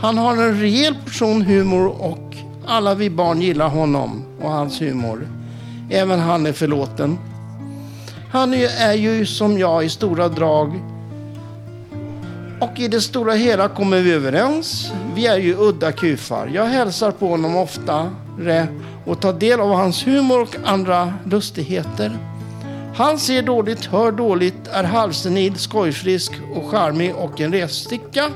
[0.00, 5.28] Han har en rejäl portion humor och alla vi barn gillar honom och hans humor.
[5.90, 7.18] Även han är förlåten.
[8.32, 10.80] Han är ju som jag i stora drag.
[12.60, 14.92] Och i det stora hela kommer vi överens.
[15.14, 16.50] Vi är ju udda kufar.
[16.54, 18.10] Jag hälsar på honom ofta
[19.04, 22.18] och ta del av hans humor och andra lustigheter.
[22.96, 28.30] Han ser dåligt, hör dåligt, är halvsenil, skojfrisk och charmig och en ressticka.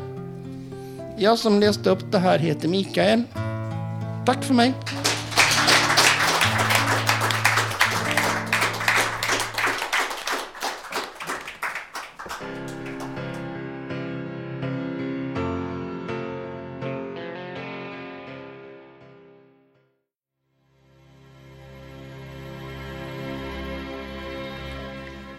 [1.17, 3.23] Jag som läste upp det här heter Mikael.
[4.27, 4.75] Tack för mig.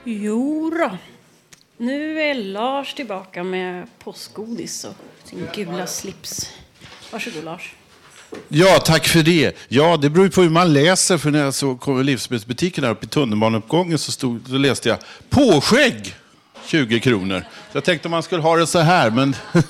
[0.04, 0.97] Jo då.
[1.78, 6.49] Nu är Lars tillbaka med påskgodis och sin gula slips.
[7.12, 7.74] Varsågod Lars.
[8.47, 9.58] Ja, tack för det.
[9.68, 11.18] Ja, det beror ju på hur man läser.
[11.18, 14.89] För när jag så kom i livsmedelsbutiken här uppe i tunnelbaneuppgången så, stod, så läste
[14.89, 14.97] jag
[15.30, 16.16] påskägg
[16.66, 17.43] 20 kronor.
[17.72, 19.36] Så jag tänkte om man skulle ha det så här, men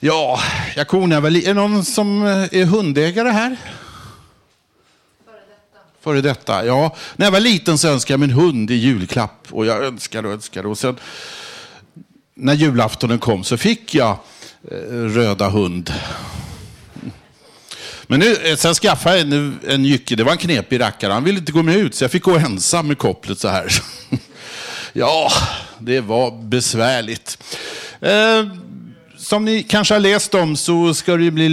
[0.00, 0.40] Ja,
[0.76, 1.36] jag konar väl.
[1.36, 3.56] Är det någon som eh, är hundägare här?
[6.00, 6.66] Före detta.
[6.66, 9.46] Ja, när jag var liten så önskade jag min hund i julklapp.
[9.50, 10.68] Och jag önskade och önskade.
[10.68, 10.96] Och sen
[12.34, 14.16] när julaftonen kom så fick jag
[14.70, 15.92] eh, röda hund.
[18.06, 20.16] Men nu, eh, sen skaffade jag en, en jycke.
[20.16, 21.12] Det var en knepig rackare.
[21.12, 23.72] Han ville inte gå med ut så jag fick gå ensam med kopplet så här.
[24.92, 25.32] ja,
[25.78, 27.38] det var besvärligt.
[28.00, 28.44] Eh,
[29.28, 31.48] som ni kanske har läst om så ska det bli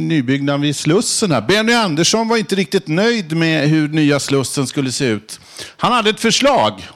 [0.00, 1.32] nybyggnad vid Slussen.
[1.32, 1.40] Här.
[1.40, 5.40] Benny Andersson var inte riktigt nöjd med hur nya Slussen skulle se ut.
[5.76, 6.88] Han hade ett förslag.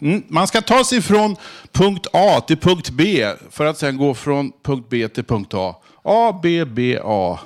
[0.00, 1.36] Mm, man ska ta sig från
[1.72, 5.76] punkt A till punkt B för att sen gå från punkt B till punkt A.
[6.02, 7.38] A, B, B, A.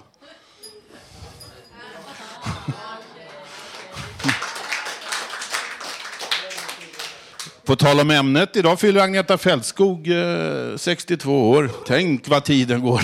[7.65, 11.71] På tal om ämnet, idag fyller Agneta Fältskog eh, 62 år.
[11.87, 13.01] Tänk vad tiden går.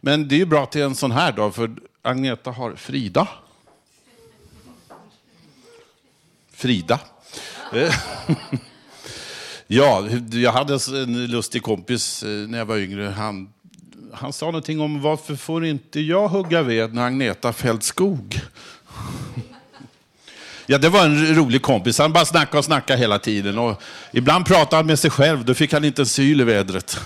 [0.00, 1.70] Men det är ju bra till en sån här dag, för
[2.02, 3.28] Agneta har Frida.
[6.52, 7.00] Frida.
[7.72, 7.94] Eh,
[9.66, 13.08] ja, jag hade en lustig kompis eh, när jag var yngre.
[13.08, 13.52] Han,
[14.12, 18.40] han sa någonting om varför får inte jag hugga ved när Agneta fällt skog?
[20.66, 21.98] Ja, det var en rolig kompis.
[21.98, 23.58] Han bara snackade och snackade hela tiden.
[23.58, 25.44] Och ibland pratade han med sig själv.
[25.44, 27.00] Då fick han inte en syl i vädret.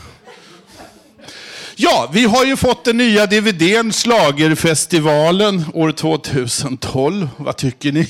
[1.76, 7.28] Ja, vi har ju fått den nya DVDn Slagerfestivalen år 2012.
[7.36, 8.08] Vad tycker ni?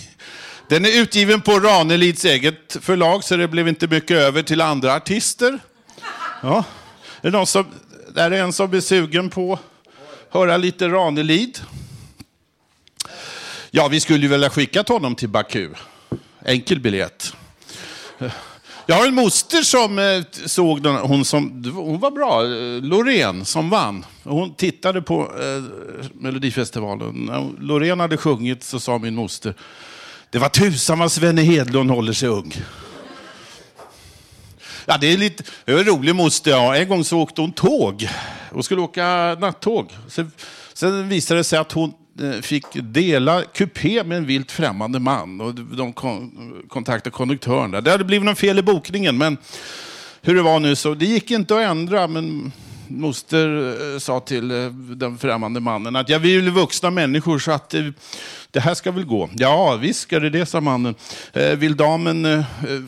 [0.68, 4.94] Den är utgiven på Ranelids eget förlag, så det blev inte mycket över till andra
[4.94, 5.58] artister.
[6.42, 6.64] Ja.
[7.20, 7.66] Är det någon som,
[8.14, 9.60] där är en som är sugen på att
[10.30, 11.58] höra lite Ranelid?
[13.70, 15.68] Ja, vi skulle ju vilja skicka honom till Baku.
[16.44, 17.32] Enkel biljett.
[18.86, 22.42] Jag har en moster som eh, såg den, hon, som, hon var bra,
[22.86, 24.04] Loreen som vann.
[24.24, 25.64] Hon tittade på eh,
[26.12, 27.14] Melodifestivalen.
[27.14, 29.54] När Loreen hade sjungit så sa min moster,
[30.30, 32.54] det var tusan vad Svenne Hedlund håller sig ung.
[34.86, 36.50] Ja, det är lite det är en rolig moster.
[36.50, 36.76] Ja.
[36.76, 38.08] En gång så åkte hon tåg
[38.50, 39.92] Hon skulle åka nattåg.
[40.08, 40.32] Sen,
[40.72, 45.40] sen visade det sig att hon Eh, fick dela kupé med en vilt främmande man.
[45.40, 47.70] Och de kon kontaktade konduktören.
[47.70, 47.80] Där.
[47.80, 49.36] Det hade blivit något fel i bokningen, men
[50.22, 52.06] hur det var nu så det gick inte att ändra.
[52.06, 52.52] Men
[52.88, 57.52] moster eh, sa till eh, den främmande mannen att ja, vi är vuxna människor så
[57.52, 57.74] att
[58.50, 59.30] det här ska väl gå.
[59.36, 60.94] Ja, visst ska det det, sa mannen.
[61.56, 62.44] Vill damen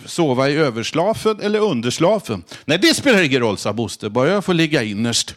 [0.06, 2.44] sova i överslafen eller underslafen?
[2.64, 4.08] Nej, det spelar ingen roll, sa moster.
[4.08, 5.34] Bara jag får ligga innerst.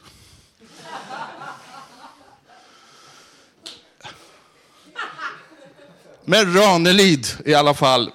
[6.26, 8.12] Men Ranelid i alla fall.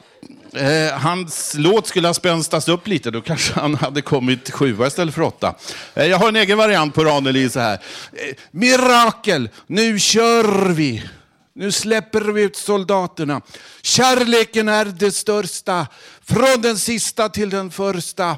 [0.52, 5.14] Eh, hans låt skulle ha spänstats upp lite, då kanske han hade kommit sjua istället
[5.14, 5.54] för åtta.
[5.94, 7.72] Eh, jag har en egen variant på Ranelid så här.
[8.12, 11.02] Eh, mirakel, nu kör vi!
[11.54, 13.40] Nu släpper vi ut soldaterna.
[13.82, 15.86] Kärleken är det största,
[16.24, 18.36] från den sista till den första.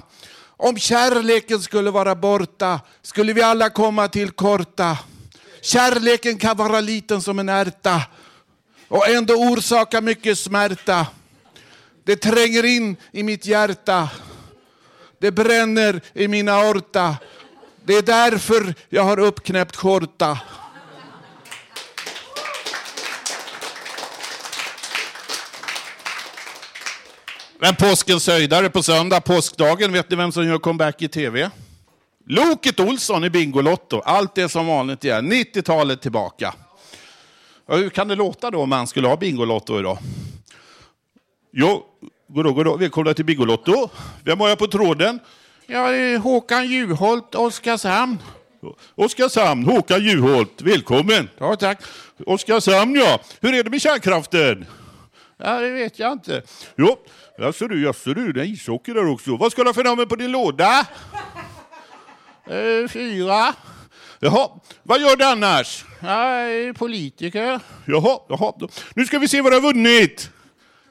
[0.57, 4.99] Om kärleken skulle vara borta skulle vi alla komma till korta.
[5.63, 8.03] Kärleken kan vara liten som en ärta
[8.91, 11.07] och ändå orsakar mycket smärta.
[12.05, 14.09] Det tränger in i mitt hjärta.
[15.19, 17.17] Det bränner i min aorta.
[17.85, 20.39] Det är därför jag har uppknäppt skjorta.
[27.59, 31.51] Men påskens höjdare på söndag, påskdagen, vet ni vem som gör comeback i tv?
[32.27, 34.01] Loket Olsson i Bingolotto.
[34.01, 35.33] Allt är som vanligt igen.
[35.33, 36.55] 90-talet tillbaka.
[37.77, 39.99] Hur kan det låta då om man skulle ha Bingolotto idag?
[41.53, 41.85] Jo,
[42.29, 42.79] goddag, goddag.
[42.79, 43.91] Välkomna till Bingolotto.
[44.25, 45.19] Vem har jag på tråden?
[45.67, 48.19] Ja, det är Håkan Juholt, Oskarshamn.
[48.95, 50.63] Oskarshamn, Håkan Juholt.
[50.63, 51.29] Välkommen.
[51.39, 51.83] Ja, tack.
[52.27, 53.21] Oskarshamn, ja.
[53.41, 54.67] Hur är det med kärnkraften?
[55.37, 56.43] Ja, det vet jag inte.
[56.77, 56.97] Jo,
[57.39, 59.37] jaså du, jaså du, det är ishockey där också.
[59.37, 60.87] Vad ska du ha för nummer på din låda?
[62.47, 63.55] Eh, fyra.
[64.23, 64.49] Jaha,
[64.83, 65.85] vad gör du annars?
[66.01, 67.61] Jag är politiker.
[67.87, 68.53] Jaha, jaha.
[68.95, 70.31] Nu ska vi se vad du har vunnit.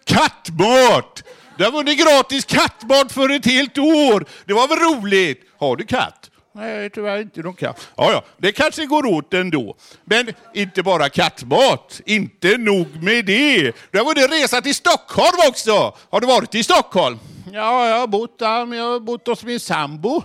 [0.06, 1.24] Kattmat!
[1.58, 4.26] Du har vunnit gratis kattmat för ett helt år.
[4.46, 5.42] Det var väl roligt?
[5.58, 6.30] Har du katt?
[6.54, 7.88] Nej, tyvärr inte någon katt.
[7.96, 9.76] Ja, ja, det kanske går åt ändå.
[10.04, 12.02] Men inte bara kattmat.
[12.06, 13.72] Inte nog med det.
[13.92, 15.96] Du har vunnit resa till Stockholm också.
[16.10, 17.20] Har du varit i Stockholm?
[17.54, 20.24] Ja, jag har bott där, men jag har bott hos min sambo.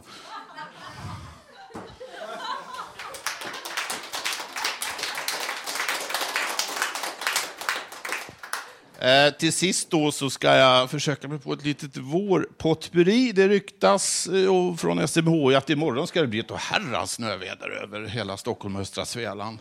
[9.05, 13.33] Eh, till sist då så ska jag försöka mig på ett litet vårpotpurri.
[13.33, 18.37] Det ryktas eh, från SMHI att imorgon ska det bli ett herrans snöväder över hela
[18.37, 19.59] Stockholm och östra Svealand.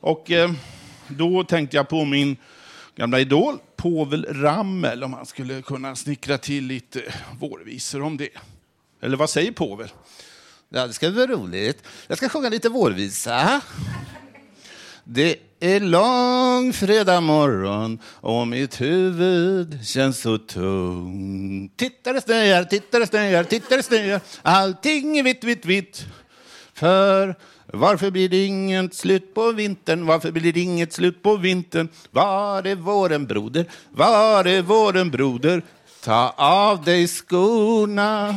[0.00, 0.52] Och eh,
[1.08, 2.36] då tänkte jag på min
[2.96, 7.02] gamla idol Povel Ramel om han skulle kunna snickra till lite
[7.40, 8.28] vårvisor om det.
[9.00, 9.88] Eller vad säger Povel?
[10.68, 11.82] Ja, det ska bli roligt.
[12.06, 13.60] Jag ska sjunga lite vårvisa.
[15.04, 21.76] Det är lång fredag morgon och mitt huvud känns så tungt.
[21.76, 24.20] Tittar det snöar, tittar det snöar, tittar det snöar.
[24.42, 26.06] Allting är vitt, vitt, vitt.
[26.74, 27.34] För
[27.66, 30.06] varför blir det inget slut på vintern?
[30.06, 31.88] Varför blir det inget slut på vintern?
[32.10, 33.66] Var är våren broder?
[33.90, 35.62] Var är våren broder?
[36.04, 38.36] Ta av dig skorna.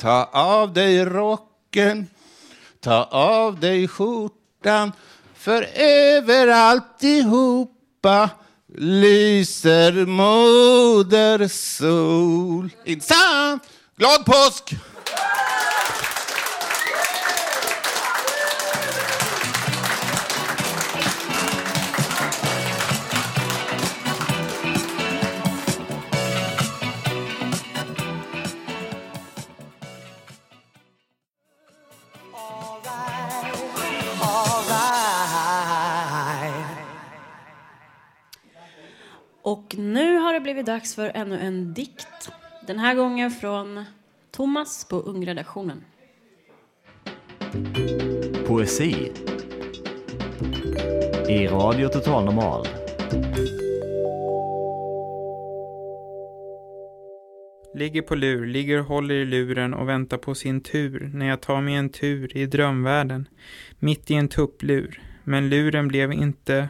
[0.00, 2.06] Ta av dig rocken.
[2.80, 4.92] Ta av dig skjortan.
[5.38, 8.30] För över alltihopa
[8.76, 12.70] lyser moder sol.
[12.84, 13.62] Inte sant?
[13.96, 14.74] Glad påsk!
[39.78, 42.30] Nu har det blivit dags för ännu en dikt.
[42.66, 43.84] Den här gången från
[44.30, 45.84] Thomas på Ungredaktionen.
[48.46, 49.12] Poesi
[51.28, 52.66] i Radio Total Normal.
[57.74, 61.40] Ligger på lur, ligger och håller i luren och väntar på sin tur när jag
[61.40, 63.28] tar mig en tur i drömvärlden.
[63.78, 65.02] Mitt i en tupplur.
[65.24, 66.68] Men luren blev inte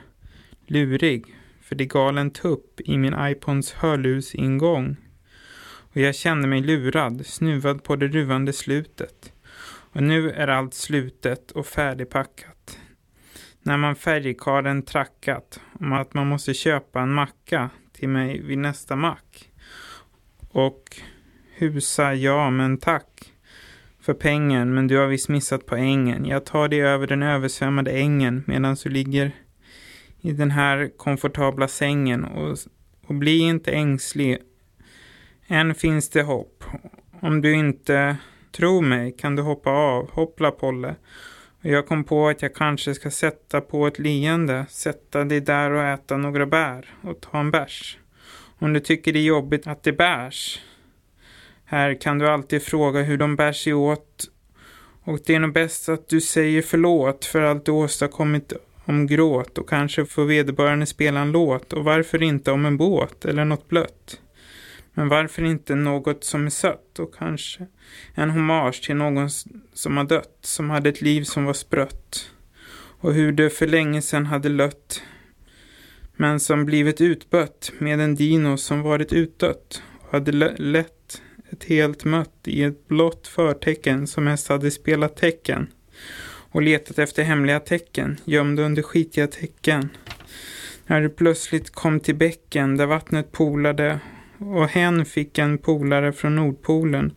[0.66, 1.37] lurig.
[1.68, 4.96] För det gal en tupp i min iPons hörlursingång.
[5.92, 9.32] Och jag kände mig lurad, snuvad på det ruvande slutet.
[9.92, 12.78] Och nu är allt slutet och färdigpackat.
[13.62, 18.96] När man färgkarlen trackat om att man måste köpa en macka till mig vid nästa
[18.96, 19.50] mack.
[20.48, 20.96] Och
[21.54, 23.32] husa ja men tack
[24.00, 26.24] för pengen men du har visst missat poängen.
[26.24, 29.32] Jag tar dig över den översvämmade ängen medan du ligger
[30.28, 32.58] i den här komfortabla sängen och,
[33.06, 34.38] och bli inte ängslig.
[35.46, 36.64] Än finns det hopp.
[37.20, 38.16] Om du inte
[38.52, 40.10] tror mig kan du hoppa av.
[40.10, 40.94] Hoppla Polle.
[41.62, 45.70] Och jag kom på att jag kanske ska sätta på ett leende, sätta dig där
[45.70, 47.98] och äta några bär och ta en bärs.
[48.58, 50.60] Om du tycker det är jobbigt att det bärs.
[51.64, 54.24] Här kan du alltid fråga hur de bär sig åt.
[55.04, 58.52] Och det är nog bäst att du säger förlåt för allt du åstadkommit
[58.88, 63.24] om gråt och kanske får vederbörande spela en låt och varför inte om en båt
[63.24, 64.20] eller något blött.
[64.94, 67.66] Men varför inte något som är sött och kanske
[68.14, 69.30] en hommage till någon
[69.72, 72.30] som har dött, som hade ett liv som var sprött.
[73.00, 75.02] Och hur det för länge sedan hade lött,
[76.16, 82.04] men som blivit utbött med en dino som varit utdött och hade lett ett helt
[82.04, 85.68] mött i ett blått förtecken som mest hade spelat tecken
[86.50, 89.88] och letat efter hemliga tecken gömda under skitiga tecken.
[90.86, 94.00] När det plötsligt kom till bäcken där vattnet polade
[94.38, 97.12] och hen fick en polare från Nordpolen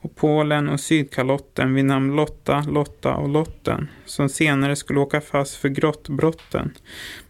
[0.00, 5.56] och Polen och Sydkalotten vid namn Lotta, Lotta och Lotten som senare skulle åka fast
[5.56, 6.72] för grottbrotten.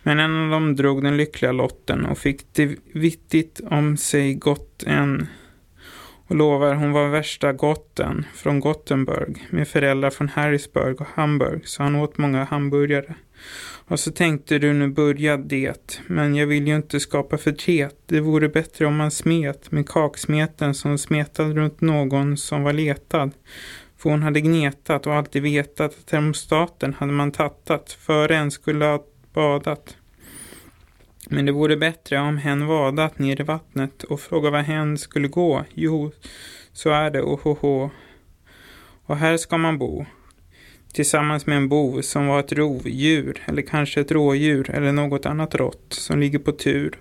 [0.02, 4.82] Men en av dem drog den lyckliga lotten och fick det vittigt om sig gott
[4.86, 5.26] en
[6.32, 11.82] och lovar hon var värsta gotten från Gothenburg med föräldrar från Harrisburg och Hamburg så
[11.82, 13.14] han åt många hamburgare.
[13.88, 17.96] Och så tänkte du nu börja det, men jag vill ju inte skapa förtret.
[18.06, 23.30] Det vore bättre om man smet med kaksmeten som smetade runt någon som var letad.
[23.98, 28.84] För hon hade gnetat och alltid vetat att termostaten hade man tattat före en skulle
[28.84, 29.04] ha
[29.34, 29.96] badat.
[31.30, 35.28] Men det vore bättre om hen vadat ner i vattnet och fråga var hen skulle
[35.28, 35.64] gå.
[35.74, 36.12] Jo,
[36.72, 37.90] så är det, ohoho.
[39.04, 40.06] Och här ska man bo.
[40.92, 45.54] Tillsammans med en bov som var ett rovdjur eller kanske ett rådjur eller något annat
[45.54, 47.00] rått som ligger på tur.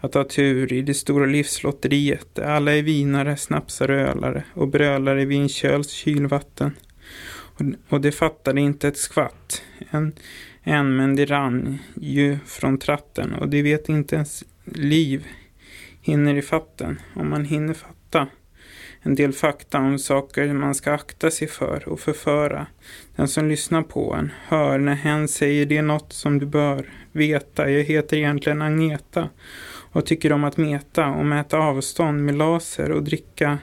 [0.00, 4.68] Att ha tur i det stora livslotteriet där alla är vinare, snapsare och ölare och
[4.68, 6.70] brölare vid en köls kylvatten.
[7.28, 9.62] Och, och det fattade inte ett skvatt.
[9.90, 10.12] En,
[10.66, 15.26] än men det rann ju från tratten och det vet inte ens liv
[16.00, 18.28] hinner i fatten om man hinner fatta
[19.06, 22.66] en del fakta om saker man ska akta sig för och förföra.
[23.16, 27.70] Den som lyssnar på en hör när hen säger det något som du bör veta.
[27.70, 29.28] Jag heter egentligen Agneta
[29.92, 33.58] och tycker om att meta och mäta avstånd med laser och dricka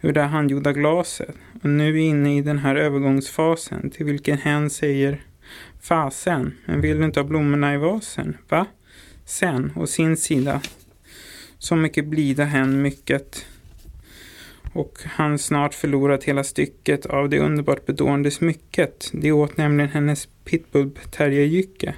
[0.00, 1.34] ur det handgjorda glaset.
[1.62, 5.20] Och nu är vi inne i den här övergångsfasen till vilken hen säger
[5.82, 8.36] Fasen, men vill du inte ha blommorna i vasen?
[8.48, 8.66] Va?
[9.24, 10.60] Sen, å sin sida.
[11.58, 13.46] Så mycket blida hen mycket.
[14.72, 19.10] Och han snart förlorat hela stycket av det underbart bedående smycket.
[19.12, 21.94] Det åt nämligen hennes pitbull-terrierjycke.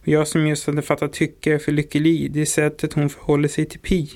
[0.00, 3.80] Och jag som just hade fattat tycke för lycklig, det sättet hon förhåller sig till
[3.80, 4.10] Pi.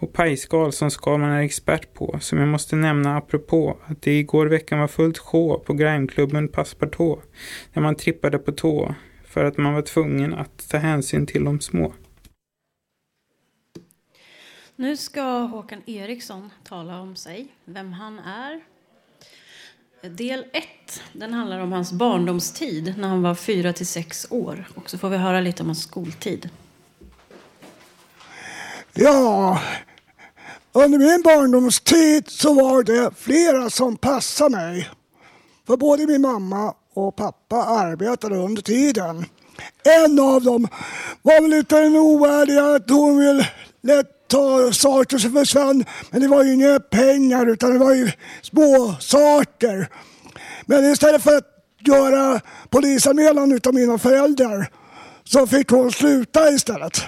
[0.00, 4.46] Och pajskal som Skalman är expert på, som jag måste nämna apropå att det igår
[4.46, 7.18] veckan var fullt sjå på Grimeklubben Passepartout,
[7.72, 8.94] där man trippade på tå
[9.24, 11.92] för att man var tvungen att ta hänsyn till de små.
[14.76, 18.60] Nu ska Håkan Eriksson tala om sig, vem han är.
[20.02, 20.64] Del 1
[21.12, 24.68] den handlar om hans barndomstid när han var 4 till 6 år.
[24.74, 26.50] Och så får vi höra lite om hans skoltid.
[28.94, 29.60] Ja,
[30.72, 34.90] under min barndomstid så var det flera som passade mig.
[35.66, 39.24] För både min mamma och pappa arbetade under tiden.
[40.04, 40.68] En av dem
[41.22, 43.48] var väl lite en oärlig att hon ville
[43.82, 45.84] lätt ta saker som försvann.
[46.10, 48.10] Men det var ju inga pengar utan det var ju
[48.42, 49.88] små saker.
[50.66, 51.46] Men istället för att
[51.86, 54.70] göra polisanmälan utav mina föräldrar
[55.24, 57.02] så fick hon sluta istället.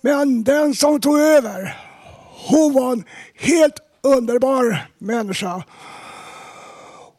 [0.00, 1.76] Men den som tog över,
[2.48, 3.04] hon var en
[3.34, 5.62] helt underbar människa.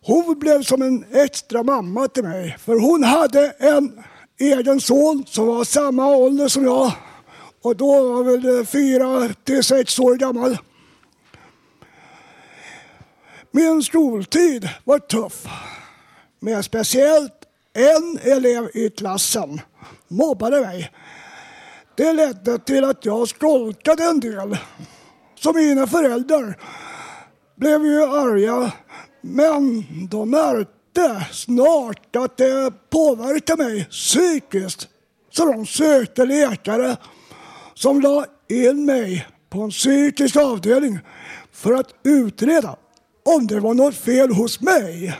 [0.03, 2.57] Hon blev som en extra mamma till mig.
[2.59, 4.03] För hon hade en
[4.39, 6.91] egen son som var samma ålder som jag.
[7.61, 10.57] Och då var väl fyra till sex år gammal.
[13.51, 15.45] Min skoltid var tuff.
[16.39, 17.33] Men speciellt
[17.73, 19.61] en elev i klassen
[20.07, 20.91] mobbade mig.
[22.01, 24.57] Det ledde till att jag skolkade en del.
[25.35, 26.57] Så mina föräldrar
[27.55, 28.71] blev ju arga.
[29.21, 34.87] Men de märkte snart att det påverkade mig psykiskt.
[35.31, 36.97] Så de sökte läkare
[37.73, 40.99] som la in mig på en psykisk avdelning
[41.51, 42.75] för att utreda
[43.25, 45.19] om det var något fel hos mig.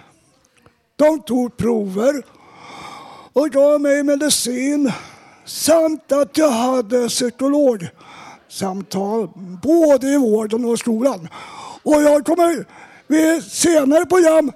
[0.96, 2.26] De tog prover
[3.34, 4.92] och gav mig medicin
[5.46, 9.30] samt att jag hade psykologsamtal
[9.64, 11.30] både i vården och skolan.
[11.84, 12.66] Och jag kommer
[13.08, 14.52] vid senare program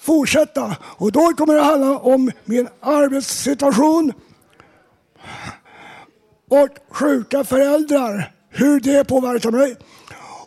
[0.00, 4.12] fortsätta och då kommer det handla om min arbetssituation
[6.50, 9.76] och sjuka föräldrar, hur det påverkar mig.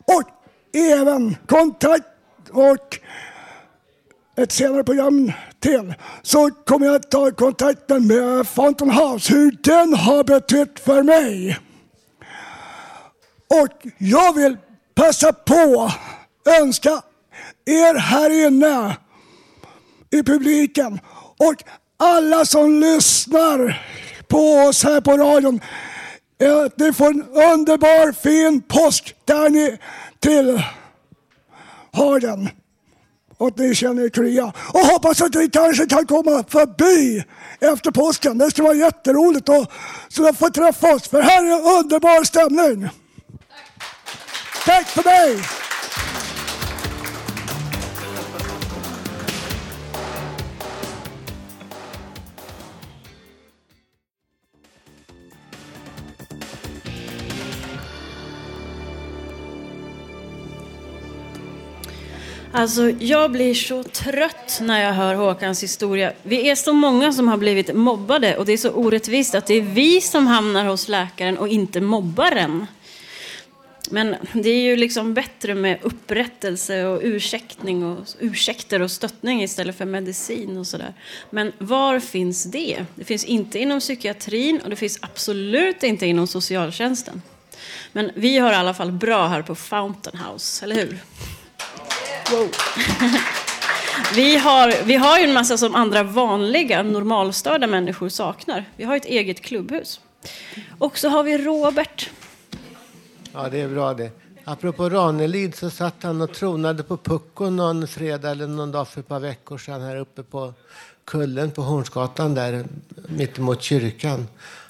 [0.06, 0.24] Och
[0.76, 2.08] även kontakt
[2.52, 3.00] och
[4.38, 5.32] ett senare program
[5.66, 11.60] till så kommer jag ta kontakten med Fountain House, hur den har betytt för mig.
[13.48, 14.58] Och jag vill
[14.96, 15.92] passa på
[16.62, 17.02] önska
[17.66, 18.98] er här inne
[20.12, 21.00] i publiken
[21.38, 21.56] och
[21.98, 23.82] alla som lyssnar
[24.28, 25.60] på oss här på radion
[26.66, 29.78] att ni får en underbar fin påsk där ni
[30.20, 30.62] till
[31.92, 32.50] har den.
[33.38, 34.54] Och att ni känner er krya.
[34.74, 37.24] Och hoppas att ni kanske kan komma förbi
[37.60, 38.38] efter påsken.
[38.38, 39.72] Det skulle vara jätteroligt att
[40.08, 41.08] så att få träffa oss.
[41.08, 42.90] För här är en underbar stämning.
[44.66, 45.65] Tack för mig!
[62.58, 66.14] Alltså, jag blir så trött när jag hör Håkans historia.
[66.24, 69.54] Vi är så många som har blivit mobbade och det är så orättvist att det
[69.54, 72.66] är vi som hamnar hos läkaren och inte mobbaren.
[73.90, 79.78] Men det är ju liksom bättre med upprättelse och ursäktning och ursäkter och stöttning istället
[79.78, 80.94] för medicin och sådär.
[81.30, 82.86] Men var finns det?
[82.96, 87.22] Det finns inte inom psykiatrin och det finns absolut inte inom socialtjänsten.
[87.92, 91.00] Men vi har i alla fall bra här på Fountain House, eller hur?
[92.32, 92.52] Wow.
[94.16, 98.66] Vi har, vi har ju en massa som andra vanliga normalstörda människor saknar.
[98.76, 100.00] Vi har ett eget klubbhus.
[100.78, 102.10] Och så har vi Robert.
[103.34, 104.12] Ja, det är bra det.
[104.44, 109.00] Apropå Ranelid så satt han och tronade på Pucko någon fredag eller någon dag för
[109.00, 110.54] ett par veckor sedan här uppe på
[111.06, 112.66] kullen på Hornsgatan där
[113.08, 114.28] mittemot kyrkan.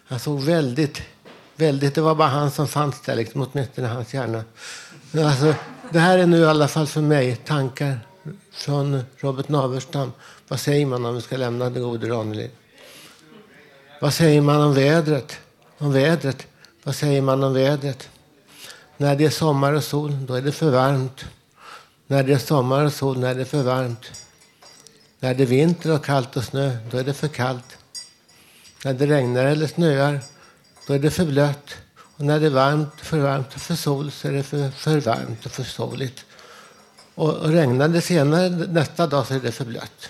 [0.07, 1.01] Han såg väldigt,
[1.55, 4.43] väldigt, det var bara han som fanns där liksom, åtminstone hans hjärna.
[5.17, 5.53] Alltså,
[5.91, 7.99] det här är nu i alla fall för mig tankar
[8.51, 10.11] från Robert Naverstam.
[10.47, 12.51] Vad säger man om vi ska lämna det gode Ranelid?
[14.01, 15.37] Vad säger man om vädret?
[15.77, 16.47] Om vädret.
[16.83, 18.09] Vad säger man om vädret?
[18.97, 21.25] När det är sommar och sol, då är det för varmt.
[22.07, 24.23] När det är sommar och sol, när det är för varmt.
[25.19, 27.77] När det är vinter och kallt och snö, då är det för kallt.
[28.83, 30.19] När det regnar eller snöar,
[30.87, 31.75] då är det för blött.
[32.17, 34.99] Och när det är varmt, för varmt och för sol, så är det för, för
[34.99, 36.25] varmt och för soligt.
[37.15, 40.09] Och, och regnar det senare nästa dag så är det för blött.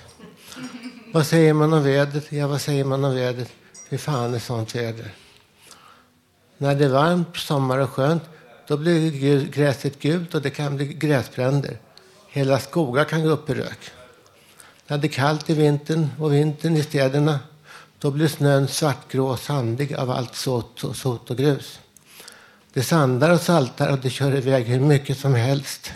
[1.13, 2.31] Vad säger man om vädret?
[2.31, 3.51] Ja, vad säger man om vädret?
[3.89, 5.11] Fy fan är sånt väder.
[6.57, 8.23] När det är varmt, sommar och skönt,
[8.67, 11.77] då blir gräset gult och det kan bli gräsbränder.
[12.27, 13.91] Hela skogar kan gå upp i rök.
[14.87, 17.39] När det är kallt i vintern och vintern i städerna,
[17.99, 21.79] då blir snön svartgrå och sandig av allt sot och, sot och grus.
[22.75, 25.91] Det sandar och saltar och det kör iväg hur mycket som helst.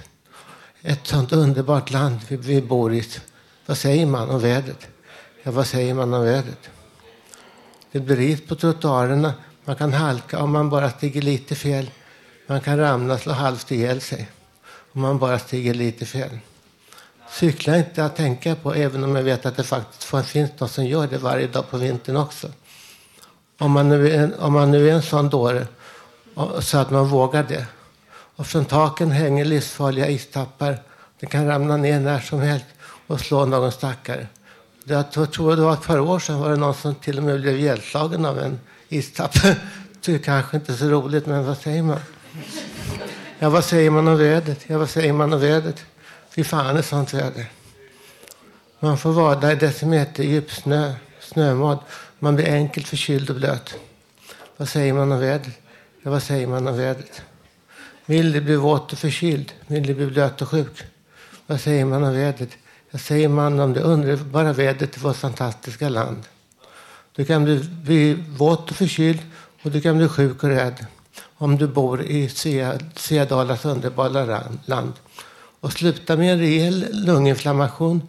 [0.82, 3.06] Ett sånt underbart land vi, vi bor i.
[3.66, 4.88] Vad säger man om vädret?
[5.44, 6.70] Ja, vad säger man om vädret?
[7.92, 9.34] Det blir is på trottoarerna.
[9.66, 11.90] Man kan halka om man bara stiger lite fel.
[12.48, 14.30] Man kan ramla och slå halvt ihjäl sig
[14.92, 16.40] om man bara stiger lite fel.
[17.30, 20.86] Cykla inte att tänka på, även om jag vet att det faktiskt finns någon som
[20.86, 22.48] gör det varje dag på vintern också.
[23.58, 25.68] Om man nu är, om man nu är en sån dåre
[26.62, 27.66] så att man vågar det.
[28.36, 30.82] Och från taken hänger livsfarliga istappar.
[31.20, 32.66] Det kan ramla ner när som helst
[33.08, 34.28] och slå någon stackare.
[34.84, 37.24] Det- Jag tror- det var ett par år sedan var det någon som till och
[37.24, 38.60] med blev ihjälslagen av en
[38.90, 39.34] istapp.
[40.06, 42.00] Det är kanske inte så roligt, men vad säger man?
[43.40, 44.60] Ja, vad säger man om vädret?
[44.68, 45.86] Ja, vad säger man om vädret?
[46.36, 47.46] Fy fan är sånt väder.
[48.80, 51.78] Man får vada i decimeter djup snö, Snömodd.
[52.20, 53.76] Man blir enkelt förkyld och blöt.
[54.58, 55.54] Vad säger man om vädret?
[56.04, 57.22] Ja, vad säger man om vädret?
[58.06, 59.54] Vill du bli våt och förkyld?
[59.68, 60.84] Vill du bli blöt och sjuk?
[61.48, 62.50] Vad säger man om vädret?
[62.92, 66.24] Vad säger man om det underbara vädret i vårt fantastiska land?
[67.16, 69.20] Du kan bli, bli våt och förkyld
[69.64, 70.86] och du kan bli sjuk och rädd
[71.36, 74.94] om du bor i Svea- underbara land.
[75.60, 78.08] Och sluta med en rejäl lunginflammation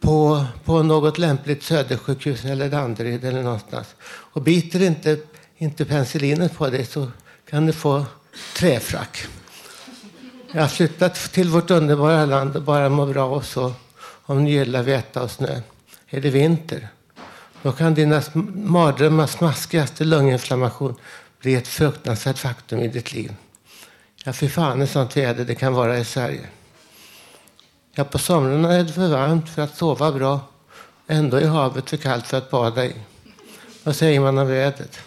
[0.00, 3.94] på, på något lämpligt södersjukhus eller Danderyd eller någonstans.
[4.04, 5.18] Och biter inte,
[5.56, 7.08] inte penicillinet på dig så
[7.50, 8.04] kan du få
[8.56, 9.26] träfrack.
[10.52, 13.72] Jag har flyttat till vårt underbara land och bara mår bra och så.
[14.26, 15.60] Om ni gillar väta och snö.
[16.08, 16.88] Är det vinter?
[17.62, 18.22] Då kan dina
[18.54, 20.94] mardrömmars smaskigaste lunginflammation
[21.40, 23.34] bli ett fruktansvärt faktum i ditt liv.
[24.24, 26.46] Ja, fy fan är sånt väder det kan vara i Sverige.
[27.92, 30.40] Ja, på somrarna är det för varmt för att sova bra.
[31.06, 32.94] Ändå är havet för kallt för att bada i.
[33.82, 34.98] Vad säger man om vädret?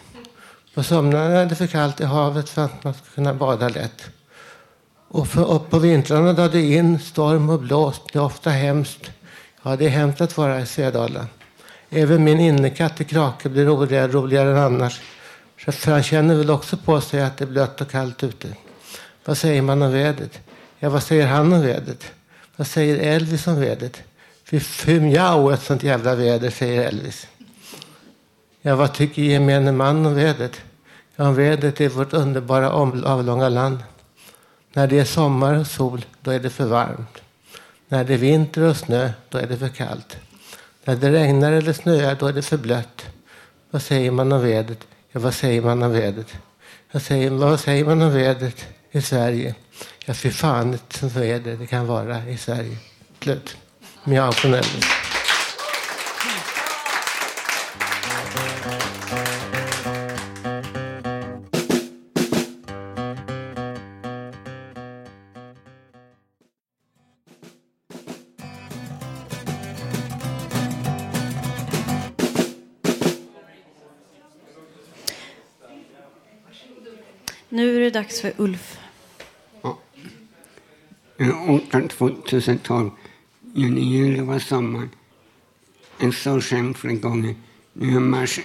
[0.78, 4.04] På somrarna är det för kallt i havet för att man ska kunna bada lätt.
[5.08, 9.12] Och, för, och på vintrarna drar det in, storm och blåst, det är ofta hemskt.
[9.64, 11.28] Ja, det är hemskt att vara i Svedala.
[11.90, 15.02] Även min innekatt i Krake blir roligare, roligare än annars.
[15.66, 18.48] Så- För han känner väl också på sig att det är blött och kallt ute.
[19.26, 20.40] Vad säger man om vädret?
[20.80, 22.12] Ja, vad säger han om vädret?
[22.56, 24.02] Vad säger Elvis om vädret?
[24.44, 27.28] Fy fumjau, ett sånt jävla väder, säger Elvis.
[28.62, 30.62] Ja, vad tycker gemene man om vädret?
[31.20, 32.72] Om vädret i vårt underbara
[33.06, 33.80] avlånga land.
[34.74, 37.22] När det är sommar och sol, då är det för varmt.
[37.88, 40.18] När det är vinter och snö, då är det för kallt.
[40.86, 43.06] När det regnar eller snöar, då är det för blött.
[43.72, 44.88] Vad säger man om vädret?
[45.12, 46.34] Ja, vad säger man om vädret?
[46.92, 49.56] Jag säger, vad säger man om vädret i Sverige?
[50.06, 52.78] Ja, fy fan som väder det kan vara i Sverige.
[53.20, 53.58] Slut.
[54.04, 55.07] Mjau från Elvis.
[77.98, 78.80] Dags för Ulf.
[81.20, 82.92] Eh, åtta 2012.
[83.56, 84.90] Juni, juli var sommar.
[86.00, 87.36] En stor skämflig gång.
[87.74, 88.40] Nu är mars,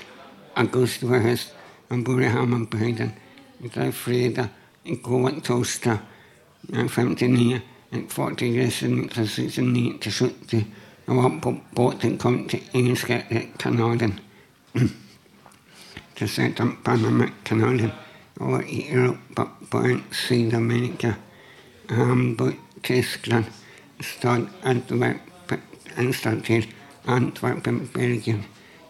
[0.55, 1.55] augusti var höst.
[1.89, 3.11] Jag bor i Hammarbyhöjden.
[3.59, 4.49] Idag är fredag.
[4.85, 5.99] Igår var torsdag.
[6.61, 7.61] Jag är 59.
[7.91, 10.65] Ett fartyg reste 1969 till 70.
[11.05, 13.23] Jag var på båten, kom till Engelska
[13.57, 14.15] kanalen.
[16.15, 17.91] till södra Panamakanalen.
[18.67, 21.15] I Europa, en Sydamerika.
[21.89, 23.45] Hamburg, Tyskland,
[24.01, 25.61] stad Antwerpen,
[25.97, 26.67] en stad till
[27.05, 28.43] Antwerpen, Belgien.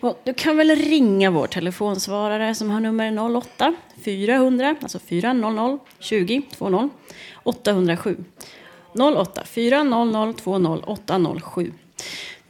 [0.00, 6.42] Och du kan väl ringa vår telefonsvarare som har nummer 08 400, alltså 400 20
[6.58, 6.90] 20
[7.42, 8.16] 807.
[8.94, 11.72] 08 400 20 807.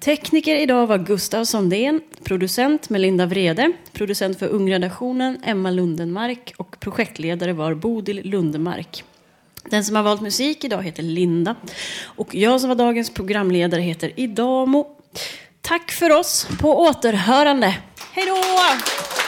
[0.05, 7.53] Tekniker idag var Gustav Sondén, producent Melinda Vrede, producent för Ungredaktionen Emma Lundenmark och projektledare
[7.53, 9.05] var Bodil Lundemark.
[9.71, 11.57] Den som har valt musik idag heter Linda
[12.05, 14.87] och jag som var dagens programledare heter Idamo.
[15.67, 17.75] Tack för oss, på återhörande.
[18.12, 19.24] Hej då!